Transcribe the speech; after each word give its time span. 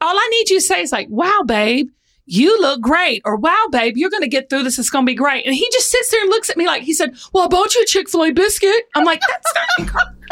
all 0.00 0.14
I 0.14 0.28
need 0.30 0.50
you 0.50 0.58
to 0.58 0.64
say 0.64 0.82
is 0.82 0.92
like, 0.92 1.08
wow, 1.08 1.42
babe, 1.46 1.88
you 2.26 2.60
look 2.60 2.82
great. 2.82 3.22
Or 3.24 3.36
wow, 3.36 3.66
babe, 3.70 3.96
you're 3.96 4.10
going 4.10 4.22
to 4.22 4.28
get 4.28 4.50
through 4.50 4.64
this. 4.64 4.78
It's 4.78 4.90
going 4.90 5.06
to 5.06 5.10
be 5.10 5.14
great. 5.14 5.46
And 5.46 5.54
he 5.54 5.66
just 5.72 5.90
sits 5.90 6.10
there 6.10 6.20
and 6.20 6.28
looks 6.28 6.50
at 6.50 6.56
me 6.56 6.66
like 6.66 6.82
he 6.82 6.92
said, 6.92 7.16
well, 7.32 7.44
I 7.44 7.48
bought 7.48 7.74
you 7.74 7.82
a 7.82 7.86
Chick-fil-A 7.86 8.32
biscuit. 8.32 8.84
I'm 8.94 9.04
like, 9.04 9.22
that's 9.26 9.54
not 9.54 10.08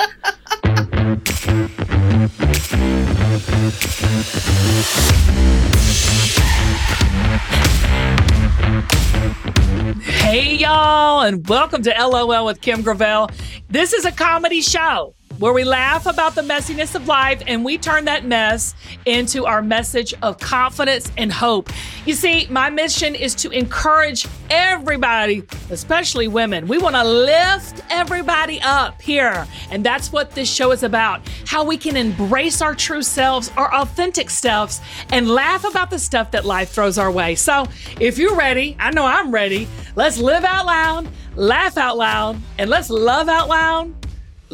Hey, 10.05 10.57
y'all, 10.57 11.21
and 11.23 11.47
welcome 11.49 11.83
to 11.83 11.91
LOL 11.91 12.45
with 12.47 12.61
Kim 12.61 12.83
Gravel. 12.83 13.31
This 13.69 13.93
is 13.93 14.05
a 14.05 14.13
comedy 14.13 14.61
show 14.61 15.15
where 15.39 15.53
we 15.53 15.65
laugh 15.65 16.07
about 16.07 16.35
the 16.35 16.43
messiness 16.43 16.95
of 16.95 17.09
life 17.09 17.43
and 17.47 17.65
we 17.65 17.79
turn 17.79 18.05
that 18.05 18.25
mess 18.25 18.75
into 19.05 19.47
our 19.47 19.63
message 19.63 20.15
of 20.23 20.39
confidence 20.39 21.11
and 21.17 21.33
hope. 21.33 21.71
You 22.07 22.15
see, 22.15 22.47
my 22.51 22.71
mission 22.71 23.15
is 23.15 23.35
to 23.37 23.51
encourage 23.51 24.27
everybody, 24.51 25.43
especially 25.71 26.29
women. 26.29 26.69
We 26.69 26.79
want 26.79 26.95
to 26.97 27.05
lift 27.05 27.83
everybody 27.91 28.61
up 28.63 29.01
here. 29.01 29.47
And 29.71 29.85
that's 29.85 30.13
what 30.13 30.31
this 30.33 30.51
show 30.51 30.71
is 30.73 30.83
about 30.83 31.23
how 31.47 31.65
we 31.65 31.77
can 31.77 31.97
embrace 31.97 32.63
our 32.63 32.75
true 32.75 33.03
selves, 33.03 33.51
our 33.57 33.73
authentic 33.75 34.31
selves, 34.31 34.81
and 35.11 35.29
laugh 35.29 35.65
about 35.65 35.91
the 35.91 35.99
stuff 35.99 36.31
that 36.33 36.45
life 36.45 36.71
throws 36.71 36.99
our 36.99 37.11
way. 37.11 37.35
So 37.35 37.67
if 38.01 38.19
you're 38.19 38.37
ready, 38.37 38.77
I 38.79 38.91
know 38.91 39.05
I'm 39.05 39.33
ready. 39.33 39.69
Let's 39.97 40.19
live 40.19 40.45
out 40.45 40.67
loud, 40.67 41.09
laugh 41.37 41.77
out 41.77 41.97
loud, 41.97 42.41
and 42.59 42.69
let's 42.69 42.91
love 42.91 43.29
out 43.29 43.49
loud 43.49 44.04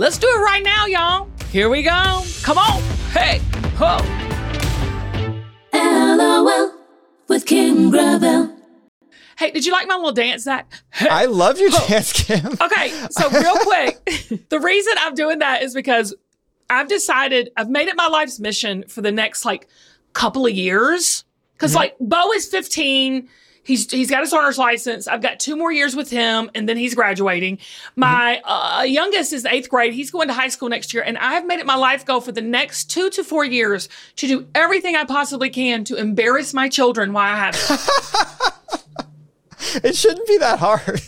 Let's 0.00 0.16
do 0.16 0.26
it 0.28 0.40
right 0.40 0.62
now, 0.62 0.86
y'all. 0.86 1.28
Here 1.52 1.68
we 1.68 1.82
go. 1.82 2.22
Come 2.42 2.56
on. 2.56 2.80
Hey, 3.12 3.38
ho. 3.76 3.98
LOL 5.74 6.72
with 7.28 7.44
Kim 7.44 7.90
Gravel. 7.90 8.56
Hey, 9.36 9.50
did 9.50 9.66
you 9.66 9.72
like 9.72 9.86
my 9.86 9.96
little 9.96 10.12
dance, 10.12 10.44
Zach? 10.44 10.72
I 11.02 11.26
love 11.26 11.60
your 11.60 11.68
dance, 11.68 12.14
Kim. 12.14 12.46
Okay, 12.62 12.88
so 13.10 13.28
real 13.28 13.56
quick, 13.60 14.48
the 14.48 14.58
reason 14.58 14.94
I'm 15.00 15.14
doing 15.14 15.40
that 15.40 15.62
is 15.62 15.74
because 15.74 16.14
I've 16.70 16.88
decided 16.88 17.50
I've 17.54 17.68
made 17.68 17.88
it 17.88 17.94
my 17.94 18.08
life's 18.08 18.40
mission 18.40 18.84
for 18.88 19.02
the 19.02 19.12
next 19.12 19.44
like 19.44 19.68
couple 20.14 20.46
of 20.46 20.52
years. 20.54 21.26
because 21.52 21.72
mm-hmm. 21.72 21.76
like 21.76 21.96
Bo 22.00 22.32
is 22.32 22.46
15 22.46 23.28
He's 23.62 23.90
he's 23.90 24.10
got 24.10 24.20
his 24.20 24.32
learner's 24.32 24.58
license. 24.58 25.06
I've 25.06 25.20
got 25.20 25.38
two 25.38 25.54
more 25.54 25.70
years 25.70 25.94
with 25.94 26.10
him, 26.10 26.50
and 26.54 26.68
then 26.68 26.76
he's 26.76 26.94
graduating. 26.94 27.58
My 27.94 28.40
uh, 28.44 28.82
youngest 28.82 29.32
is 29.32 29.44
eighth 29.44 29.68
grade. 29.68 29.92
He's 29.92 30.10
going 30.10 30.28
to 30.28 30.34
high 30.34 30.48
school 30.48 30.68
next 30.68 30.94
year, 30.94 31.02
and 31.02 31.18
I've 31.18 31.46
made 31.46 31.60
it 31.60 31.66
my 31.66 31.76
life 31.76 32.06
goal 32.06 32.20
for 32.20 32.32
the 32.32 32.40
next 32.40 32.90
two 32.90 33.10
to 33.10 33.22
four 33.22 33.44
years 33.44 33.88
to 34.16 34.26
do 34.26 34.48
everything 34.54 34.96
I 34.96 35.04
possibly 35.04 35.50
can 35.50 35.84
to 35.84 35.96
embarrass 35.96 36.54
my 36.54 36.68
children 36.68 37.12
while 37.12 37.32
I 37.32 37.36
have 37.36 37.54
it. 37.54 38.50
it 39.84 39.96
shouldn't 39.96 40.26
be 40.26 40.38
that 40.38 40.58
hard. 40.58 41.02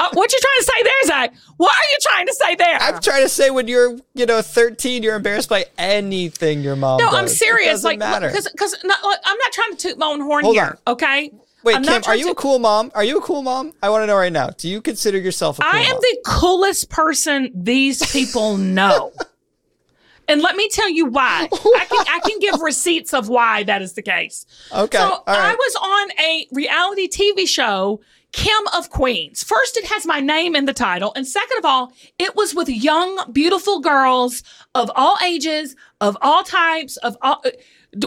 uh, 0.00 0.08
what 0.12 0.32
you 0.32 0.38
trying 0.40 0.58
to 0.58 0.64
say 0.64 0.82
there, 0.82 1.06
Zach? 1.06 1.34
What 1.56 1.74
are 1.74 1.90
you 1.90 1.98
trying 2.00 2.26
to 2.26 2.34
say 2.34 2.54
there? 2.54 2.78
I'm 2.80 3.00
trying 3.00 3.22
to 3.22 3.28
say 3.28 3.50
when 3.50 3.66
you're, 3.66 3.98
you 4.14 4.26
know, 4.26 4.40
13, 4.40 5.02
you're 5.02 5.16
embarrassed 5.16 5.48
by 5.48 5.66
anything 5.76 6.62
your 6.62 6.76
mom. 6.76 6.98
Does. 6.98 7.06
No, 7.06 7.10
does. 7.10 7.20
I'm 7.20 7.28
serious. 7.28 7.84
like, 7.84 7.98
because 7.98 8.48
because 8.50 8.76
I'm 8.82 8.88
not 8.88 9.52
trying 9.52 9.72
to 9.72 9.76
toot 9.76 9.98
my 9.98 10.06
own 10.06 10.20
horn 10.20 10.44
Hold 10.44 10.54
here. 10.54 10.78
On. 10.86 10.92
Okay, 10.94 11.32
Wait, 11.64 11.76
I'm 11.76 11.82
Kim, 11.82 12.02
are 12.06 12.16
you 12.16 12.26
to... 12.26 12.30
a 12.30 12.34
cool 12.34 12.58
mom? 12.58 12.92
Are 12.94 13.04
you 13.04 13.18
a 13.18 13.20
cool 13.20 13.42
mom? 13.42 13.72
I 13.82 13.90
want 13.90 14.02
to 14.02 14.06
know 14.06 14.16
right 14.16 14.32
now. 14.32 14.50
Do 14.50 14.68
you 14.68 14.80
consider 14.80 15.18
yourself 15.18 15.58
a 15.58 15.62
cool 15.62 15.72
mom? 15.72 15.80
I 15.80 15.84
am 15.84 15.92
mom? 15.92 16.00
the 16.00 16.18
coolest 16.24 16.90
person 16.90 17.50
these 17.54 18.04
people 18.12 18.56
know. 18.56 19.12
and 20.28 20.42
let 20.42 20.54
me 20.56 20.68
tell 20.68 20.88
you 20.88 21.06
why. 21.06 21.48
I 21.50 21.86
can 21.90 22.06
I 22.08 22.20
can 22.24 22.38
give 22.38 22.60
receipts 22.60 23.12
of 23.12 23.28
why 23.28 23.64
that 23.64 23.82
is 23.82 23.94
the 23.94 24.02
case. 24.02 24.46
Okay. 24.72 24.98
So 24.98 25.22
I 25.26 25.54
was 25.54 25.76
on 25.76 26.24
a 26.24 26.46
reality 26.52 27.08
TV 27.08 27.48
show, 27.48 28.00
Kim 28.32 28.60
of 28.76 28.90
Queens. 28.90 29.42
First, 29.42 29.76
it 29.76 29.86
has 29.86 30.06
my 30.06 30.20
name 30.20 30.54
in 30.54 30.66
the 30.66 30.74
title, 30.74 31.12
and 31.16 31.26
second 31.26 31.58
of 31.58 31.64
all, 31.64 31.92
it 32.18 32.36
was 32.36 32.54
with 32.54 32.68
young, 32.68 33.32
beautiful 33.32 33.80
girls 33.80 34.44
of 34.74 34.90
all 34.94 35.16
ages, 35.24 35.74
of 36.00 36.16
all 36.20 36.44
types, 36.44 36.98
of 36.98 37.16
all 37.22 37.42
uh, 37.44 37.50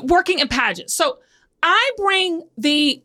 working 0.04 0.40
in 0.40 0.48
pageants. 0.48 0.94
So 0.94 1.18
I 1.64 1.92
bring 1.98 2.48
the 2.58 3.04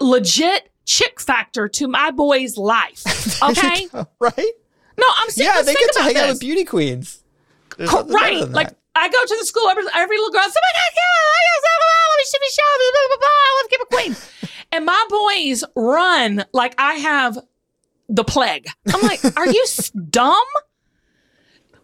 legit 0.00 0.70
chick 0.84 1.20
factor 1.20 1.68
to 1.68 1.88
my 1.88 2.10
boy's 2.10 2.56
life. 2.56 3.02
Okay. 3.40 3.86
right? 4.18 4.52
No, 4.96 5.06
I'm 5.16 5.30
serious. 5.30 5.54
Yeah, 5.56 5.62
they 5.62 5.74
get 5.74 5.92
to 5.92 6.02
hang 6.02 6.14
this. 6.14 6.22
out 6.24 6.28
with 6.30 6.40
beauty 6.40 6.64
queens. 6.64 7.22
right. 7.78 8.48
Like 8.48 8.70
I 8.96 9.08
go 9.08 9.24
to 9.24 9.36
the 9.38 9.44
school, 9.46 9.68
every, 9.68 9.84
every 9.94 10.16
little 10.16 10.32
girl 10.32 10.42
says, 10.42 10.56
Oh 10.56 10.72
my 10.74 10.90
God, 10.96 12.08
let 12.10 12.18
me 12.18 12.24
shimmy 12.32 12.48
show, 12.50 12.62
blah, 12.78 13.06
blah, 13.08 13.16
blah, 13.20 13.28
I 13.28 13.62
love 13.62 13.70
Kim 13.70 13.80
Queen. 13.92 14.50
and 14.72 14.84
my 14.86 15.06
boys 15.08 15.64
run 15.76 16.44
like 16.52 16.74
I 16.78 16.94
have 16.94 17.38
the 18.08 18.24
plague. 18.24 18.66
I'm 18.92 19.02
like, 19.02 19.20
Are 19.36 19.46
you 19.46 19.64
dumb? 20.10 20.46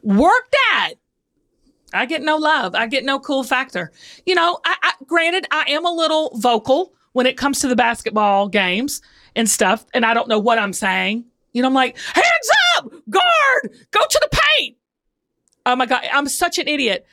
Work 0.02 0.50
that. 0.50 0.94
I 1.92 2.06
get 2.06 2.22
no 2.22 2.36
love. 2.36 2.74
I 2.74 2.88
get 2.88 3.04
no 3.04 3.20
cool 3.20 3.44
factor. 3.44 3.92
You 4.26 4.34
know, 4.34 4.58
I, 4.64 4.76
I 4.82 4.92
granted 5.06 5.46
I 5.52 5.64
am 5.68 5.86
a 5.86 5.92
little 5.92 6.32
vocal 6.34 6.92
when 7.14 7.26
it 7.26 7.38
comes 7.38 7.60
to 7.60 7.68
the 7.68 7.76
basketball 7.76 8.48
games 8.48 9.00
and 9.34 9.48
stuff, 9.48 9.86
and 9.94 10.04
I 10.04 10.12
don't 10.12 10.28
know 10.28 10.38
what 10.38 10.58
I'm 10.58 10.74
saying. 10.74 11.24
You 11.52 11.62
know, 11.62 11.68
I'm 11.68 11.74
like, 11.74 11.96
hands 11.96 12.50
up, 12.76 12.90
guard, 13.08 13.72
go 13.90 14.00
to 14.08 14.28
the 14.30 14.38
paint. 14.58 14.76
Oh 15.64 15.76
my 15.76 15.86
God, 15.86 16.02
I'm 16.12 16.28
such 16.28 16.58
an 16.58 16.68
idiot. 16.68 17.06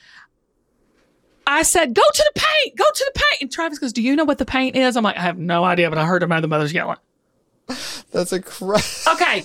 I 1.46 1.62
said, 1.62 1.94
go 1.94 2.02
to 2.02 2.30
the 2.34 2.40
paint, 2.40 2.76
go 2.76 2.84
to 2.84 3.12
the 3.12 3.20
paint. 3.20 3.42
And 3.42 3.52
Travis 3.52 3.78
goes, 3.78 3.92
do 3.92 4.02
you 4.02 4.14
know 4.14 4.24
what 4.24 4.38
the 4.38 4.44
paint 4.44 4.76
is? 4.76 4.96
I'm 4.96 5.04
like, 5.04 5.16
I 5.16 5.22
have 5.22 5.38
no 5.38 5.64
idea, 5.64 5.88
but 5.88 5.98
I 5.98 6.04
heard 6.04 6.28
my 6.28 6.36
other 6.36 6.48
mother's 6.48 6.72
yelling. 6.72 6.98
That's 8.12 8.32
a 8.32 8.40
crap. 8.40 8.82
okay. 9.12 9.44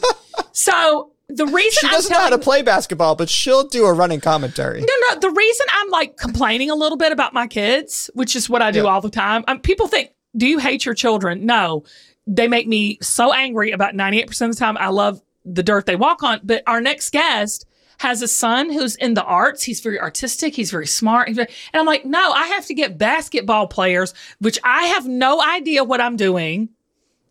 So 0.52 1.12
the 1.30 1.46
reason 1.48 1.82
she 1.82 1.88
doesn't 1.88 2.12
know 2.12 2.20
how 2.20 2.30
to 2.30 2.38
play 2.38 2.62
basketball, 2.64 3.16
but 3.16 3.30
she'll 3.30 3.68
do 3.68 3.86
a 3.86 3.94
running 3.94 4.22
commentary. 4.22 4.82
No, 4.82 4.94
no. 5.10 5.20
The 5.20 5.32
reason 5.32 5.66
I'm 5.72 5.90
like 5.90 6.18
complaining 6.18 6.70
a 6.72 6.76
little 6.76 6.98
bit 6.98 7.12
about 7.12 7.34
my 7.34 7.48
kids, 7.48 8.10
which 8.14 8.36
is 8.36 8.50
what 8.50 8.62
I 8.62 8.72
do 8.72 8.80
yep. 8.80 8.88
all 8.88 9.02
the 9.02 9.10
time. 9.10 9.44
Um, 9.48 9.60
people 9.60 9.88
think 9.88 10.12
do 10.36 10.48
you 10.48 10.60
hate 10.60 10.86
your 10.86 10.96
children? 10.96 11.46
No. 11.46 11.84
They 12.26 12.48
make 12.48 12.68
me 12.68 12.98
so 13.02 13.34
angry 13.34 13.72
about 13.72 13.94
98% 13.94 14.42
of 14.42 14.52
the 14.52 14.60
time. 14.60 14.78
I 14.78 14.90
love 14.90 15.22
the 15.46 15.64
dirt 15.64 15.86
they 15.86 15.96
walk 15.96 16.24
on. 16.24 16.42
But 16.44 16.64
our 16.68 16.82
next 16.82 17.12
guest 17.12 17.66
has 18.00 18.22
a 18.22 18.28
son 18.28 18.72
who's 18.72 18.96
in 18.96 19.14
the 19.14 19.24
arts. 19.24 19.64
He's 19.64 19.80
very 19.80 20.00
artistic. 20.00 20.56
He's 20.56 20.70
very 20.72 20.88
smart. 20.88 21.30
and 21.30 21.48
I'm 21.74 21.86
like, 21.86 22.06
no, 22.06 22.32
I 22.32 22.48
have 22.48 22.66
to 22.68 22.74
get 22.74 22.98
basketball 22.98 23.68
players, 23.68 24.14
which 24.40 24.60
I 24.64 24.84
have 24.88 25.08
no 25.08 25.42
idea 25.42 25.84
what 25.84 26.02
I'm 26.02 26.16
doing. 26.16 26.70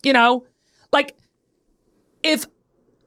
You 0.03 0.13
know, 0.13 0.45
like 0.93 1.17
if 2.23 2.47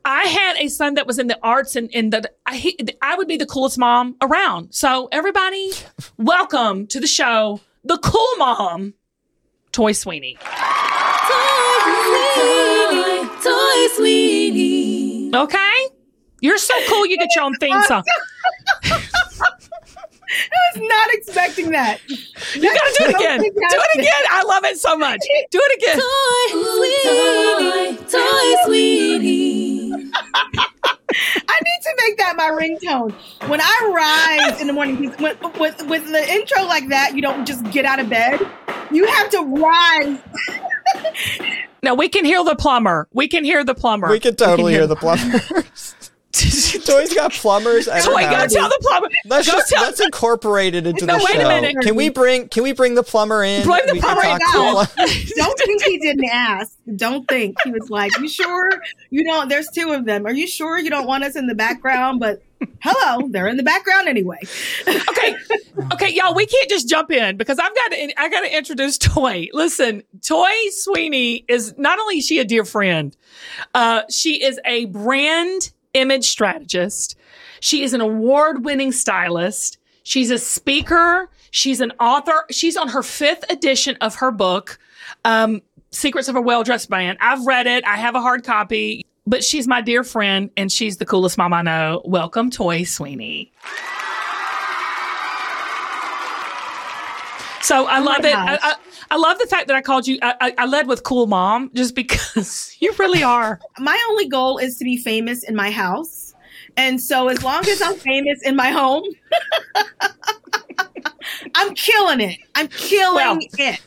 I 0.05 0.23
had 0.23 0.57
a 0.57 0.69
son 0.69 0.93
that 0.93 1.07
was 1.07 1.19
in 1.19 1.27
the 1.27 1.39
arts 1.43 1.75
and 1.75 1.89
in 1.91 2.11
the, 2.11 2.31
I, 2.45 2.73
I 3.01 3.15
would 3.15 3.27
be 3.27 3.37
the 3.37 3.45
coolest 3.45 3.77
mom 3.77 4.15
around. 4.21 4.73
So 4.73 5.09
everybody, 5.11 5.71
welcome 6.17 6.87
to 6.87 6.99
the 6.99 7.07
show, 7.07 7.59
the 7.83 7.97
cool 7.97 8.35
mom. 8.37 8.93
Toi 9.71 9.91
Sweeney. 9.93 10.37
Toi, 10.41 10.49
Toi 13.43 13.87
Sweeney. 13.95 15.31
Okay? 15.33 15.87
You're 16.41 16.57
so 16.57 16.73
cool 16.87 17.05
you 17.05 17.17
get 17.17 17.29
your 17.35 17.43
own 17.43 17.55
theme 17.55 17.81
song. 17.83 18.03
I 20.31 20.75
was 20.75 20.83
not 20.87 21.09
expecting 21.13 21.71
that. 21.71 21.99
You 22.07 22.61
gotta 22.61 22.95
do 22.99 23.05
it 23.05 23.15
again. 23.15 23.39
Do 23.41 23.47
it 23.53 23.99
again. 23.99 24.23
I 24.29 24.43
love 24.43 24.63
it 24.65 24.77
so 24.77 24.95
much. 24.95 25.19
Do 25.51 25.59
it 25.61 25.81
again. 25.81 25.99
Toi 25.99 26.47
Sweeney. 27.97 27.97
Toi 28.09 28.65
Sweeney. 28.65 29.78
I 29.91 31.59
need 31.61 31.81
to 31.81 31.95
make 32.05 32.17
that 32.17 32.35
my 32.35 32.49
ringtone. 32.49 33.11
When 33.49 33.59
I 33.61 34.47
rise 34.47 34.61
in 34.61 34.67
the 34.67 34.73
morning, 34.73 35.13
with, 35.19 35.41
with, 35.57 35.87
with 35.87 36.11
the 36.11 36.31
intro 36.31 36.63
like 36.63 36.89
that, 36.89 37.15
you 37.15 37.21
don't 37.21 37.45
just 37.45 37.63
get 37.71 37.85
out 37.85 37.99
of 37.99 38.09
bed. 38.09 38.39
You 38.91 39.05
have 39.07 39.29
to 39.31 39.41
rise. 39.41 40.19
no, 41.83 41.93
we 41.95 42.09
can 42.09 42.25
hear 42.25 42.43
the 42.43 42.55
plumber. 42.55 43.07
We 43.13 43.27
can 43.27 43.43
hear 43.43 43.63
the 43.63 43.75
plumber. 43.75 44.09
We 44.09 44.19
can 44.19 44.35
totally 44.35 44.73
we 44.73 44.77
can 44.77 44.79
hear, 44.79 44.81
hear 44.81 44.87
the 44.87 44.95
plumber. 44.95 45.65
Toi's 46.89 47.13
got 47.13 47.31
plumbers. 47.33 47.85
Toi, 47.85 48.01
go 48.01 48.47
tell 48.47 48.69
the 48.69 48.79
plumber. 48.81 49.09
Let's 49.25 49.47
go 49.47 49.57
just 49.57 49.69
tell- 49.69 49.83
let's 49.83 49.99
incorporate 49.99 50.75
it 50.75 50.87
into 50.87 51.05
no, 51.05 51.17
the 51.17 51.25
wait 51.25 51.35
show. 51.35 51.45
A 51.45 51.61
minute. 51.61 51.75
Can 51.81 51.95
we 51.95 52.09
bring 52.09 52.49
Can 52.49 52.63
we 52.63 52.73
bring 52.73 52.95
the 52.95 53.03
plumber 53.03 53.43
in? 53.43 53.63
Bring 53.63 53.85
the 53.85 53.95
plumber 53.95 54.23
in 54.23 54.37
now. 54.53 54.83
Don't 55.35 55.59
think 55.59 55.83
he 55.83 55.97
didn't 55.99 56.29
ask. 56.31 56.73
Don't 56.95 57.27
think 57.27 57.57
he 57.63 57.71
was 57.71 57.89
like, 57.89 58.17
"You 58.19 58.27
sure 58.27 58.69
you 59.09 59.23
don't?" 59.23 59.47
There's 59.49 59.69
two 59.69 59.91
of 59.91 60.05
them. 60.05 60.25
Are 60.25 60.31
you 60.31 60.47
sure 60.47 60.79
you 60.79 60.89
don't 60.89 61.05
want 61.05 61.23
us 61.23 61.35
in 61.35 61.47
the 61.47 61.53
background? 61.55 62.19
But 62.19 62.41
hello, 62.81 63.27
they're 63.29 63.47
in 63.47 63.57
the 63.57 63.63
background 63.63 64.07
anyway. 64.07 64.39
okay, 64.87 65.35
okay, 65.93 66.13
y'all. 66.13 66.33
We 66.33 66.45
can't 66.45 66.69
just 66.69 66.89
jump 66.89 67.11
in 67.11 67.37
because 67.37 67.59
I've 67.59 67.75
got 67.75 67.91
to. 67.91 68.19
I 68.19 68.29
got 68.29 68.41
to 68.41 68.57
introduce 68.57 68.97
Toi. 68.99 69.47
Listen, 69.53 70.03
Toi 70.21 70.51
Sweeney 70.71 71.45
is 71.47 71.77
not 71.77 71.99
only 71.99 72.17
is 72.19 72.25
she 72.25 72.39
a 72.39 72.45
dear 72.45 72.65
friend, 72.65 73.15
uh, 73.73 74.03
she 74.09 74.43
is 74.43 74.59
a 74.65 74.85
brand 74.85 75.71
image 75.93 76.27
strategist. 76.29 77.17
She 77.59 77.83
is 77.83 77.93
an 77.93 78.01
award 78.01 78.65
winning 78.65 78.91
stylist. 78.91 79.77
She's 80.03 80.31
a 80.31 80.37
speaker. 80.37 81.29
She's 81.51 81.81
an 81.81 81.91
author. 81.99 82.45
She's 82.51 82.77
on 82.77 82.89
her 82.89 83.03
fifth 83.03 83.43
edition 83.49 83.97
of 84.01 84.15
her 84.15 84.31
book, 84.31 84.79
um, 85.25 85.61
Secrets 85.91 86.27
of 86.27 86.35
a 86.35 86.41
Well 86.41 86.63
Dressed 86.63 86.89
Man. 86.89 87.17
I've 87.19 87.45
read 87.45 87.65
it. 87.67 87.83
I 87.85 87.97
have 87.97 88.15
a 88.15 88.21
hard 88.21 88.43
copy, 88.43 89.05
but 89.25 89.43
she's 89.43 89.67
my 89.67 89.81
dear 89.81 90.03
friend 90.03 90.51
and 90.55 90.71
she's 90.71 90.97
the 90.97 91.05
coolest 91.05 91.37
mom 91.37 91.53
I 91.53 91.63
know. 91.63 92.01
Welcome, 92.05 92.51
Toi 92.51 92.83
Sweeney. 92.83 93.51
So 97.61 97.85
I 97.85 97.99
Oh 97.99 98.03
love 98.03 98.25
it. 98.25 98.35
I. 98.35 98.57
I, 98.61 98.75
I 99.11 99.17
love 99.17 99.39
the 99.39 99.47
fact 99.47 99.67
that 99.67 99.75
I 99.75 99.81
called 99.81 100.07
you. 100.07 100.19
I, 100.21 100.35
I, 100.39 100.53
I 100.59 100.65
led 100.65 100.87
with 100.87 101.03
cool 101.03 101.25
mom 101.27 101.71
just 101.73 101.95
because 101.95 102.75
you 102.79 102.93
really 102.99 103.23
are. 103.23 103.59
my 103.79 103.99
only 104.09 104.27
goal 104.27 104.57
is 104.57 104.77
to 104.77 104.85
be 104.85 104.97
famous 104.97 105.43
in 105.43 105.55
my 105.55 105.71
house. 105.71 106.33
And 106.77 107.01
so 107.01 107.27
as 107.27 107.43
long 107.43 107.67
as 107.67 107.81
I'm 107.81 107.95
famous 107.95 108.41
in 108.43 108.55
my 108.55 108.69
home, 108.69 109.03
I'm 111.55 111.73
killing 111.73 112.21
it. 112.21 112.37
I'm 112.55 112.67
killing 112.67 113.15
Well, 113.15 113.39
it. 113.57 113.81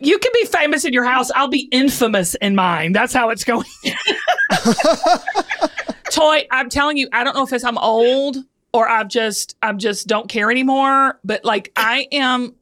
You 0.00 0.18
can 0.18 0.30
be 0.32 0.46
famous 0.46 0.84
in 0.84 0.92
your 0.94 1.04
house. 1.04 1.30
I'll 1.34 1.48
be 1.48 1.68
infamous 1.70 2.34
in 2.36 2.54
mine. 2.54 2.92
That's 2.92 3.12
how 3.12 3.28
it's 3.30 3.44
going. 3.44 3.66
Toi, 6.10 6.42
I'm 6.50 6.70
telling 6.70 6.96
you, 6.96 7.08
I 7.12 7.24
don't 7.24 7.34
know 7.34 7.44
if 7.44 7.52
it's 7.52 7.64
I'm 7.64 7.76
old 7.78 8.38
or 8.72 8.88
I've 8.88 9.08
just 9.08 9.56
I'm 9.62 9.78
just 9.78 10.06
don't 10.06 10.28
care 10.28 10.50
anymore. 10.50 11.18
But 11.24 11.44
like 11.44 11.70
I 11.76 12.06
am 12.12 12.54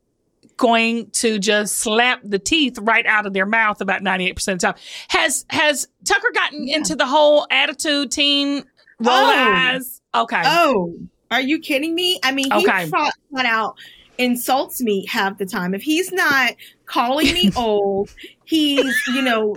going 0.62 1.10
to 1.10 1.40
just 1.40 1.78
slap 1.78 2.20
the 2.22 2.38
teeth 2.38 2.78
right 2.80 3.04
out 3.04 3.26
of 3.26 3.32
their 3.32 3.44
mouth 3.46 3.80
about 3.80 4.00
98% 4.00 4.30
of 4.30 4.44
the 4.44 4.56
time. 4.58 4.74
Has 5.08 5.44
has 5.50 5.88
Tucker 6.04 6.30
gotten 6.32 6.68
into 6.68 6.94
the 6.94 7.04
whole 7.04 7.48
attitude 7.50 8.12
teen 8.12 8.58
roll 9.00 9.16
Oh. 9.16 9.32
eyes? 9.34 10.00
Okay. 10.14 10.42
Oh, 10.44 10.94
are 11.32 11.40
you 11.40 11.58
kidding 11.58 11.96
me? 11.96 12.20
I 12.22 12.30
mean, 12.30 12.52
he 12.52 12.68
Okay. 12.68 12.86
flat 12.86 13.12
out 13.44 13.74
insults 14.18 14.80
me 14.80 15.04
half 15.06 15.36
the 15.36 15.46
time. 15.46 15.74
If 15.74 15.82
he's 15.82 16.12
not 16.12 16.52
calling 16.86 17.26
me 17.34 17.50
old, 17.56 18.08
he's, 18.44 18.94
you 19.08 19.22
know, 19.22 19.56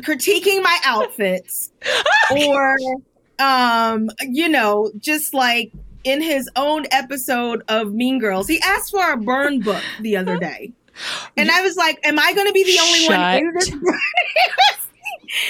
critiquing 0.00 0.64
my 0.64 0.78
outfits 0.84 1.70
or 2.36 2.76
um, 3.38 4.10
you 4.22 4.48
know, 4.48 4.90
just 4.98 5.32
like 5.32 5.70
in 6.04 6.22
his 6.22 6.48
own 6.56 6.84
episode 6.90 7.62
of 7.68 7.92
Mean 7.92 8.18
Girls, 8.18 8.46
he 8.46 8.60
asked 8.60 8.90
for 8.90 9.12
a 9.12 9.16
burn 9.16 9.60
book 9.60 9.82
the 10.00 10.16
other 10.16 10.38
day. 10.38 10.72
And 11.36 11.50
I 11.50 11.60
was 11.62 11.76
like, 11.76 11.98
Am 12.06 12.20
I 12.20 12.32
gonna 12.34 12.52
be 12.52 12.62
the 12.62 12.78
only 12.80 13.08
one 13.08 13.36
in 13.38 13.52
this 13.52 13.70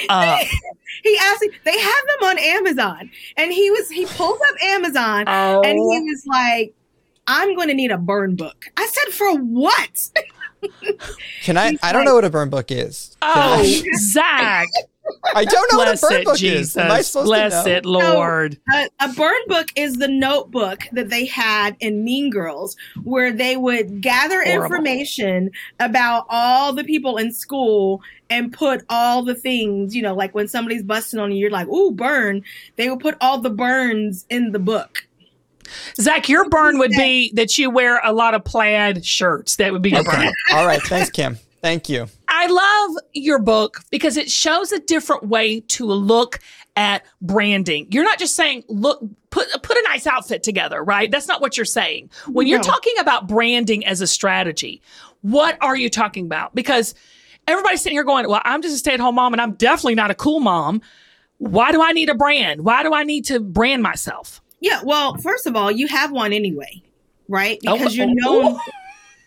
Uh, 0.08 0.38
he 1.02 1.18
asked 1.20 1.44
they 1.64 1.78
have 1.78 2.04
them 2.06 2.28
on 2.30 2.38
Amazon. 2.38 3.10
And 3.36 3.52
he 3.52 3.70
was 3.70 3.90
he 3.90 4.06
pulls 4.06 4.40
up 4.40 4.62
Amazon 4.62 5.24
oh. 5.26 5.60
and 5.60 5.74
he 5.76 6.00
was 6.00 6.24
like, 6.26 6.74
I'm 7.26 7.54
going 7.54 7.68
to 7.68 7.74
need 7.74 7.90
a 7.90 7.98
burn 7.98 8.36
book. 8.36 8.66
I 8.76 8.86
said, 8.86 9.14
for 9.14 9.38
what? 9.38 10.10
Can 11.42 11.56
I? 11.56 11.70
He's 11.70 11.80
I 11.82 11.92
don't 11.92 12.00
like- 12.00 12.08
know 12.08 12.14
what 12.14 12.24
a 12.24 12.30
burn 12.30 12.50
book 12.50 12.70
is. 12.70 13.16
Can 13.20 13.30
Oh, 13.36 13.60
I, 13.60 13.82
Zach. 13.98 14.68
I 15.34 15.44
don't 15.44 15.70
know 15.72 15.78
Bless 15.78 16.02
what 16.02 16.12
a 16.12 16.14
burn 16.14 16.20
it, 16.20 16.24
book 16.24 16.42
is. 16.42 16.76
Am 16.76 16.90
I 16.90 16.96
Jesus. 16.96 17.08
supposed 17.08 17.26
Bless 17.28 17.64
to 17.64 17.68
know? 17.70 17.76
it, 17.76 17.86
Lord. 17.86 18.58
A, 18.72 18.88
a 19.00 19.08
burn 19.14 19.40
book 19.48 19.66
is 19.76 19.94
the 19.94 20.08
notebook 20.08 20.80
that 20.92 21.08
they 21.10 21.26
had 21.26 21.76
in 21.80 22.04
Mean 22.04 22.30
Girls, 22.30 22.76
where 23.02 23.32
they 23.32 23.56
would 23.56 24.00
gather 24.00 24.42
Horrible. 24.42 24.76
information 24.76 25.50
about 25.80 26.24
all 26.28 26.72
the 26.72 26.84
people 26.84 27.16
in 27.16 27.32
school 27.32 28.00
and 28.30 28.52
put 28.52 28.82
all 28.88 29.24
the 29.24 29.34
things, 29.34 29.94
you 29.94 30.02
know, 30.02 30.14
like 30.14 30.34
when 30.34 30.48
somebody's 30.48 30.82
busting 30.82 31.18
on 31.18 31.32
you, 31.32 31.38
you're 31.38 31.50
like, 31.50 31.68
ooh, 31.68 31.90
burn. 31.92 32.42
They 32.76 32.88
would 32.88 33.00
put 33.00 33.16
all 33.20 33.38
the 33.40 33.50
burns 33.50 34.24
in 34.30 34.52
the 34.52 34.58
book. 34.58 35.00
Zach, 36.00 36.28
your 36.28 36.48
burn 36.48 36.78
would 36.78 36.90
be 36.92 37.32
that 37.34 37.58
you 37.58 37.70
wear 37.70 38.00
a 38.04 38.12
lot 38.12 38.34
of 38.34 38.44
plaid 38.44 39.04
shirts. 39.04 39.56
That 39.56 39.72
would 39.72 39.82
be 39.82 39.90
your 39.90 40.02
Okay. 40.02 40.16
burn. 40.16 40.34
All 40.52 40.66
right. 40.66 40.82
Thanks, 40.82 41.10
Kim. 41.10 41.38
Thank 41.62 41.88
you. 41.88 42.06
I 42.36 42.46
love 42.46 43.02
your 43.12 43.38
book 43.38 43.82
because 43.90 44.16
it 44.16 44.28
shows 44.28 44.72
a 44.72 44.80
different 44.80 45.22
way 45.28 45.60
to 45.60 45.86
look 45.86 46.40
at 46.74 47.04
branding. 47.22 47.86
You're 47.90 48.02
not 48.02 48.18
just 48.18 48.34
saying, 48.34 48.64
look, 48.68 49.00
put 49.30 49.46
put 49.62 49.76
a 49.76 49.82
nice 49.84 50.04
outfit 50.04 50.42
together, 50.42 50.82
right? 50.82 51.08
That's 51.10 51.28
not 51.28 51.40
what 51.40 51.56
you're 51.56 51.64
saying. 51.64 52.10
When 52.26 52.48
you're 52.48 52.58
No. 52.58 52.64
talking 52.64 52.94
about 52.98 53.28
branding 53.28 53.86
as 53.86 54.00
a 54.00 54.08
strategy, 54.08 54.82
what 55.20 55.56
are 55.60 55.76
you 55.76 55.88
talking 55.88 56.26
about? 56.26 56.56
Because 56.56 56.96
everybody's 57.46 57.80
sitting 57.82 57.96
here 57.96 58.02
going, 58.04 58.28
Well, 58.28 58.42
I'm 58.44 58.62
just 58.62 58.74
a 58.74 58.78
stay-at-home 58.78 59.14
mom 59.14 59.32
and 59.32 59.40
I'm 59.40 59.52
definitely 59.52 59.94
not 59.94 60.10
a 60.10 60.14
cool 60.14 60.40
mom. 60.40 60.82
Why 61.38 61.70
do 61.70 61.80
I 61.82 61.92
need 61.92 62.08
a 62.08 62.14
brand? 62.16 62.64
Why 62.64 62.82
do 62.82 62.92
I 62.92 63.04
need 63.04 63.26
to 63.26 63.38
brand 63.38 63.80
myself? 63.82 64.40
Yeah, 64.58 64.80
well, 64.82 65.16
first 65.18 65.46
of 65.46 65.54
all, 65.54 65.70
you 65.70 65.86
have 65.86 66.10
one 66.10 66.32
anyway, 66.32 66.82
right? 67.28 67.60
Oh, 67.66 67.76
Because 67.76 67.96
you're 67.96 68.08
oh, 68.08 68.12
known 68.14 68.60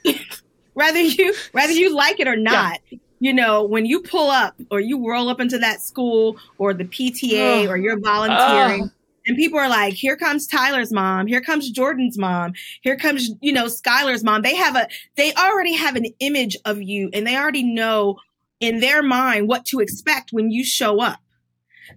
oh. 0.06 0.14
whether 0.78 1.02
you 1.02 1.34
whether 1.54 1.74
you 1.74 1.96
like 1.96 2.20
it 2.20 2.28
or 2.28 2.38
not. 2.38 2.80
You 3.20 3.34
know, 3.34 3.64
when 3.64 3.88
you 3.88 4.02
pull 4.02 4.30
up 4.30 4.56
or 4.70 4.80
you 4.80 5.10
roll 5.10 5.30
up 5.30 5.42
into 5.42 5.58
that 5.58 5.82
school 5.82 6.38
or 6.60 6.76
the 6.76 6.84
PTA 6.84 7.64
Ugh. 7.64 7.70
or 7.70 7.76
you're 7.76 8.00
volunteering 8.00 8.84
Ugh. 8.84 8.92
and 9.26 9.36
people 9.36 9.58
are 9.58 9.70
like, 9.70 9.96
here 9.96 10.16
comes 10.16 10.46
Tyler's 10.46 10.94
mom, 10.94 11.26
here 11.26 11.42
comes 11.42 11.72
Jordan's 11.72 12.16
mom, 12.16 12.54
here 12.82 12.96
comes, 12.96 13.32
you 13.42 13.52
know, 13.52 13.66
Skylar's 13.66 14.24
mom. 14.24 14.44
They 14.44 14.54
have 14.54 14.76
a 14.76 14.88
they 15.16 15.34
already 15.34 15.74
have 15.74 15.96
an 15.96 16.06
image 16.20 16.58
of 16.64 16.80
you 16.80 17.10
and 17.12 17.26
they 17.26 17.36
already 17.36 17.64
know 17.64 18.18
in 18.60 18.80
their 18.80 19.02
mind 19.02 19.48
what 19.48 19.66
to 19.66 19.80
expect 19.80 20.30
when 20.32 20.52
you 20.52 20.64
show 20.64 21.02
up. 21.02 21.20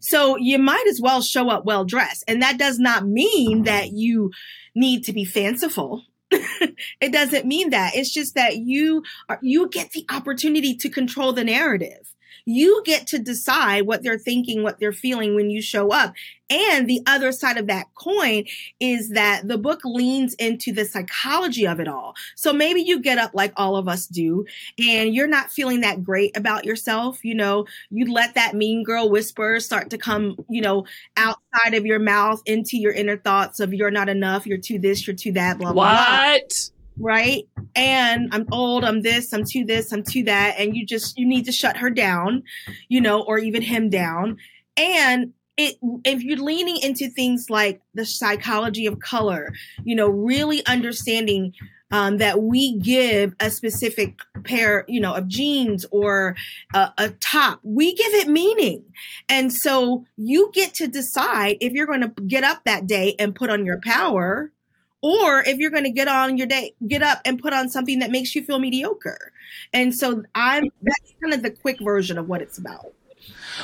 So 0.01 0.39
you 0.39 0.59
might 0.59 0.87
as 0.89 1.03
well 1.03 1.21
show 1.21 1.51
up 1.51 1.67
well 1.67 1.85
dressed. 1.85 2.25
And 2.27 2.41
that 2.41 2.59
does 2.59 2.79
not 2.79 3.07
mean 3.07 3.65
that 3.65 3.93
you 3.93 4.31
need 4.75 5.05
to 5.05 5.13
be 5.13 5.27
fanciful. 5.27 6.05
it 7.01 7.13
doesn't 7.13 7.47
mean 7.47 7.71
that. 7.71 7.95
It's 7.95 8.13
just 8.13 8.35
that 8.35 8.57
you 8.57 9.03
are, 9.29 9.39
you 9.43 9.69
get 9.69 9.91
the 9.93 10.07
opportunity 10.11 10.75
to 10.77 10.89
control 10.89 11.33
the 11.33 11.45
narrative. 11.45 12.15
You 12.51 12.83
get 12.85 13.07
to 13.09 13.19
decide 13.19 13.87
what 13.87 14.03
they're 14.03 14.19
thinking, 14.19 14.63
what 14.63 14.81
they're 14.81 14.93
feeling 14.93 15.37
when 15.37 15.51
you 15.51 15.63
show 15.63 15.93
up. 15.93 16.15
And 16.51 16.91
the 16.91 17.01
other 17.07 17.31
side 17.31 17.59
of 17.59 17.69
that 17.69 17.87
coin 17.95 18.45
is 18.81 19.11
that 19.11 19.47
the 19.47 19.57
book 19.57 19.83
leans 19.85 20.35
into 20.35 20.73
the 20.73 20.85
psychology 20.85 21.65
of 21.65 21.79
it 21.79 21.87
all. 21.87 22.15
So 22.35 22.53
maybe 22.53 22.81
you 22.81 22.99
get 23.01 23.19
up 23.19 23.31
like 23.35 23.53
all 23.57 23.77
of 23.77 23.87
us 23.87 24.09
do 24.09 24.45
and 24.77 25.15
you're 25.15 25.29
not 25.29 25.53
feeling 25.53 25.83
that 25.83 26.03
great 26.03 26.37
about 26.37 26.65
yourself. 26.65 27.25
You 27.25 27.37
know, 27.37 27.67
you 27.91 28.13
let 28.13 28.35
that 28.35 28.57
mean 28.57 28.83
girl 28.83 29.09
whisper 29.09 29.61
start 29.61 29.91
to 29.91 29.99
come, 29.99 30.37
you 30.49 30.61
know, 30.61 30.87
outside 31.17 31.75
of 31.75 31.87
your 31.87 32.01
mouth 32.01 32.43
into 32.47 32.77
your 32.77 32.93
inner 32.93 33.17
thoughts 33.17 33.61
of 33.61 33.73
you're 33.73 33.93
not 33.93 34.09
enough, 34.09 34.45
you're 34.45 34.59
too 34.59 34.81
this, 34.81 35.07
you're 35.07 35.15
too 35.15 35.33
that, 35.33 35.59
blah, 35.59 35.73
blah, 35.73 35.85
blah 35.95 36.33
What? 36.33 36.71
Right? 37.01 37.49
And 37.75 38.29
I'm 38.33 38.47
old, 38.53 38.85
I'm 38.85 39.03
this, 39.03 39.33
I'm 39.33 39.45
too 39.45 39.65
this, 39.65 39.93
I'm 39.93 40.03
too 40.03 40.25
that. 40.25 40.57
And 40.59 40.77
you 40.77 40.85
just, 40.87 41.19
you 41.19 41.27
need 41.27 41.47
to 41.47 41.53
shut 41.53 41.79
her 41.79 41.91
down, 41.91 42.43
you 42.89 43.01
know, 43.01 43.23
or 43.23 43.39
even 43.39 43.63
him 43.63 43.91
down. 43.91 44.39
And 44.77 45.33
it, 45.57 45.77
if 46.05 46.23
you're 46.23 46.39
leaning 46.39 46.79
into 46.83 47.09
things 47.09 47.47
like 47.51 47.81
the 47.95 48.05
psychology 48.05 48.87
of 48.87 49.01
color, 49.01 49.53
you 49.85 49.95
know, 49.95 50.09
really 50.09 50.65
understanding 50.67 51.55
um, 51.91 52.19
that 52.19 52.41
we 52.41 52.79
give 52.79 53.35
a 53.41 53.51
specific 53.51 54.21
pair, 54.45 54.85
you 54.89 55.01
know, 55.01 55.15
of 55.15 55.27
jeans 55.27 55.85
or 55.91 56.37
a, 56.73 56.93
a 56.97 57.11
top, 57.11 57.61
we 57.63 57.95
give 57.95 58.15
it 58.15 58.29
meaning. 58.29 58.85
And 59.29 59.53
so 59.53 60.05
you 60.17 60.51
get 60.55 60.75
to 60.75 60.87
decide 60.87 61.57
if 61.61 61.73
you're 61.73 61.87
going 61.87 62.03
to 62.03 62.13
get 62.23 62.45
up 62.45 62.65
that 62.65 62.87
day 62.87 63.15
and 63.19 63.35
put 63.35 63.51
on 63.51 63.67
your 63.67 63.81
power 63.81 64.53
or 65.03 65.43
if 65.43 65.59
you're 65.59 65.71
going 65.71 65.85
to 65.85 65.91
get 65.91 66.09
on 66.09 66.37
your 66.37 66.47
day, 66.47 66.75
get 66.87 67.03
up 67.03 67.21
and 67.25 67.41
put 67.41 67.53
on 67.53 67.69
something 67.69 67.99
that 68.01 68.11
makes 68.11 68.35
you 68.35 68.43
feel 68.43 68.59
mediocre. 68.59 69.33
And 69.73 69.95
so 69.95 70.23
I'm 70.35 70.65
that's 70.83 71.15
kind 71.23 71.35
of 71.35 71.43
the 71.43 71.51
quick 71.51 71.79
version 71.81 72.19
of 72.19 72.29
what 72.29 72.43
it's 72.43 72.59
about. 72.59 72.93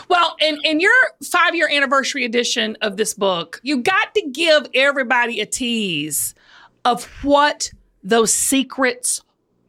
Well, 0.08 0.36
in, 0.40 0.58
in 0.64 0.80
your 0.80 0.92
five 1.24 1.54
year 1.54 1.68
anniversary 1.70 2.24
edition 2.24 2.76
of 2.80 2.96
this 2.96 3.14
book, 3.14 3.60
you 3.62 3.78
got 3.78 4.14
to 4.14 4.22
give 4.30 4.68
everybody 4.74 5.40
a 5.40 5.46
tease 5.46 6.34
of 6.84 7.04
what 7.22 7.70
those 8.02 8.32
secrets 8.32 9.22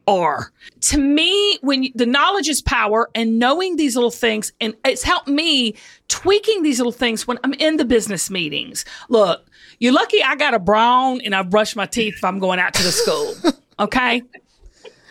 are. 0.08 0.50
To 0.80 0.98
me, 0.98 1.58
when 1.60 1.84
you, 1.84 1.92
the 1.94 2.06
knowledge 2.06 2.48
is 2.48 2.62
power 2.62 3.10
and 3.14 3.38
knowing 3.38 3.76
these 3.76 3.94
little 3.94 4.10
things, 4.10 4.52
and 4.60 4.74
it's 4.84 5.02
helped 5.02 5.28
me 5.28 5.76
tweaking 6.08 6.62
these 6.62 6.78
little 6.78 6.92
things 6.92 7.26
when 7.26 7.38
I'm 7.44 7.52
in 7.54 7.76
the 7.76 7.84
business 7.84 8.30
meetings. 8.30 8.84
Look, 9.08 9.46
you're 9.78 9.92
lucky 9.92 10.22
I 10.22 10.34
got 10.34 10.54
a 10.54 10.58
brown 10.58 11.20
and 11.20 11.34
I 11.34 11.42
brush 11.42 11.76
my 11.76 11.86
teeth 11.86 12.14
if 12.16 12.24
I'm 12.24 12.38
going 12.38 12.58
out 12.58 12.74
to 12.74 12.82
the 12.82 12.92
school. 12.92 13.34
Okay. 13.80 14.22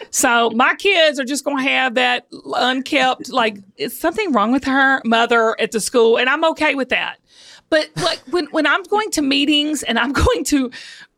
So 0.10 0.50
my 0.50 0.76
kids 0.76 1.22
are 1.22 1.24
just 1.24 1.46
going 1.46 1.64
to 1.64 1.64
have 1.64 1.96
that 1.96 2.28
unkept, 2.54 3.30
like, 3.30 3.60
is 3.78 3.98
something 3.98 4.34
wrong 4.34 4.52
with 4.52 4.66
her 4.66 5.02
mother 5.06 5.56
at 5.58 5.72
the 5.72 5.80
school? 5.80 6.18
And 6.18 6.28
I'm 6.28 6.44
okay 6.44 6.76
with 6.76 6.90
that. 6.90 7.16
But 7.70 7.90
like 7.96 8.20
when, 8.30 8.48
when 8.48 8.68
I'm 8.68 8.84
going 8.84 9.10
to 9.12 9.22
meetings 9.22 9.84
and 9.84 9.98
I'm 9.98 10.12
going 10.26 10.44
to, 10.46 10.70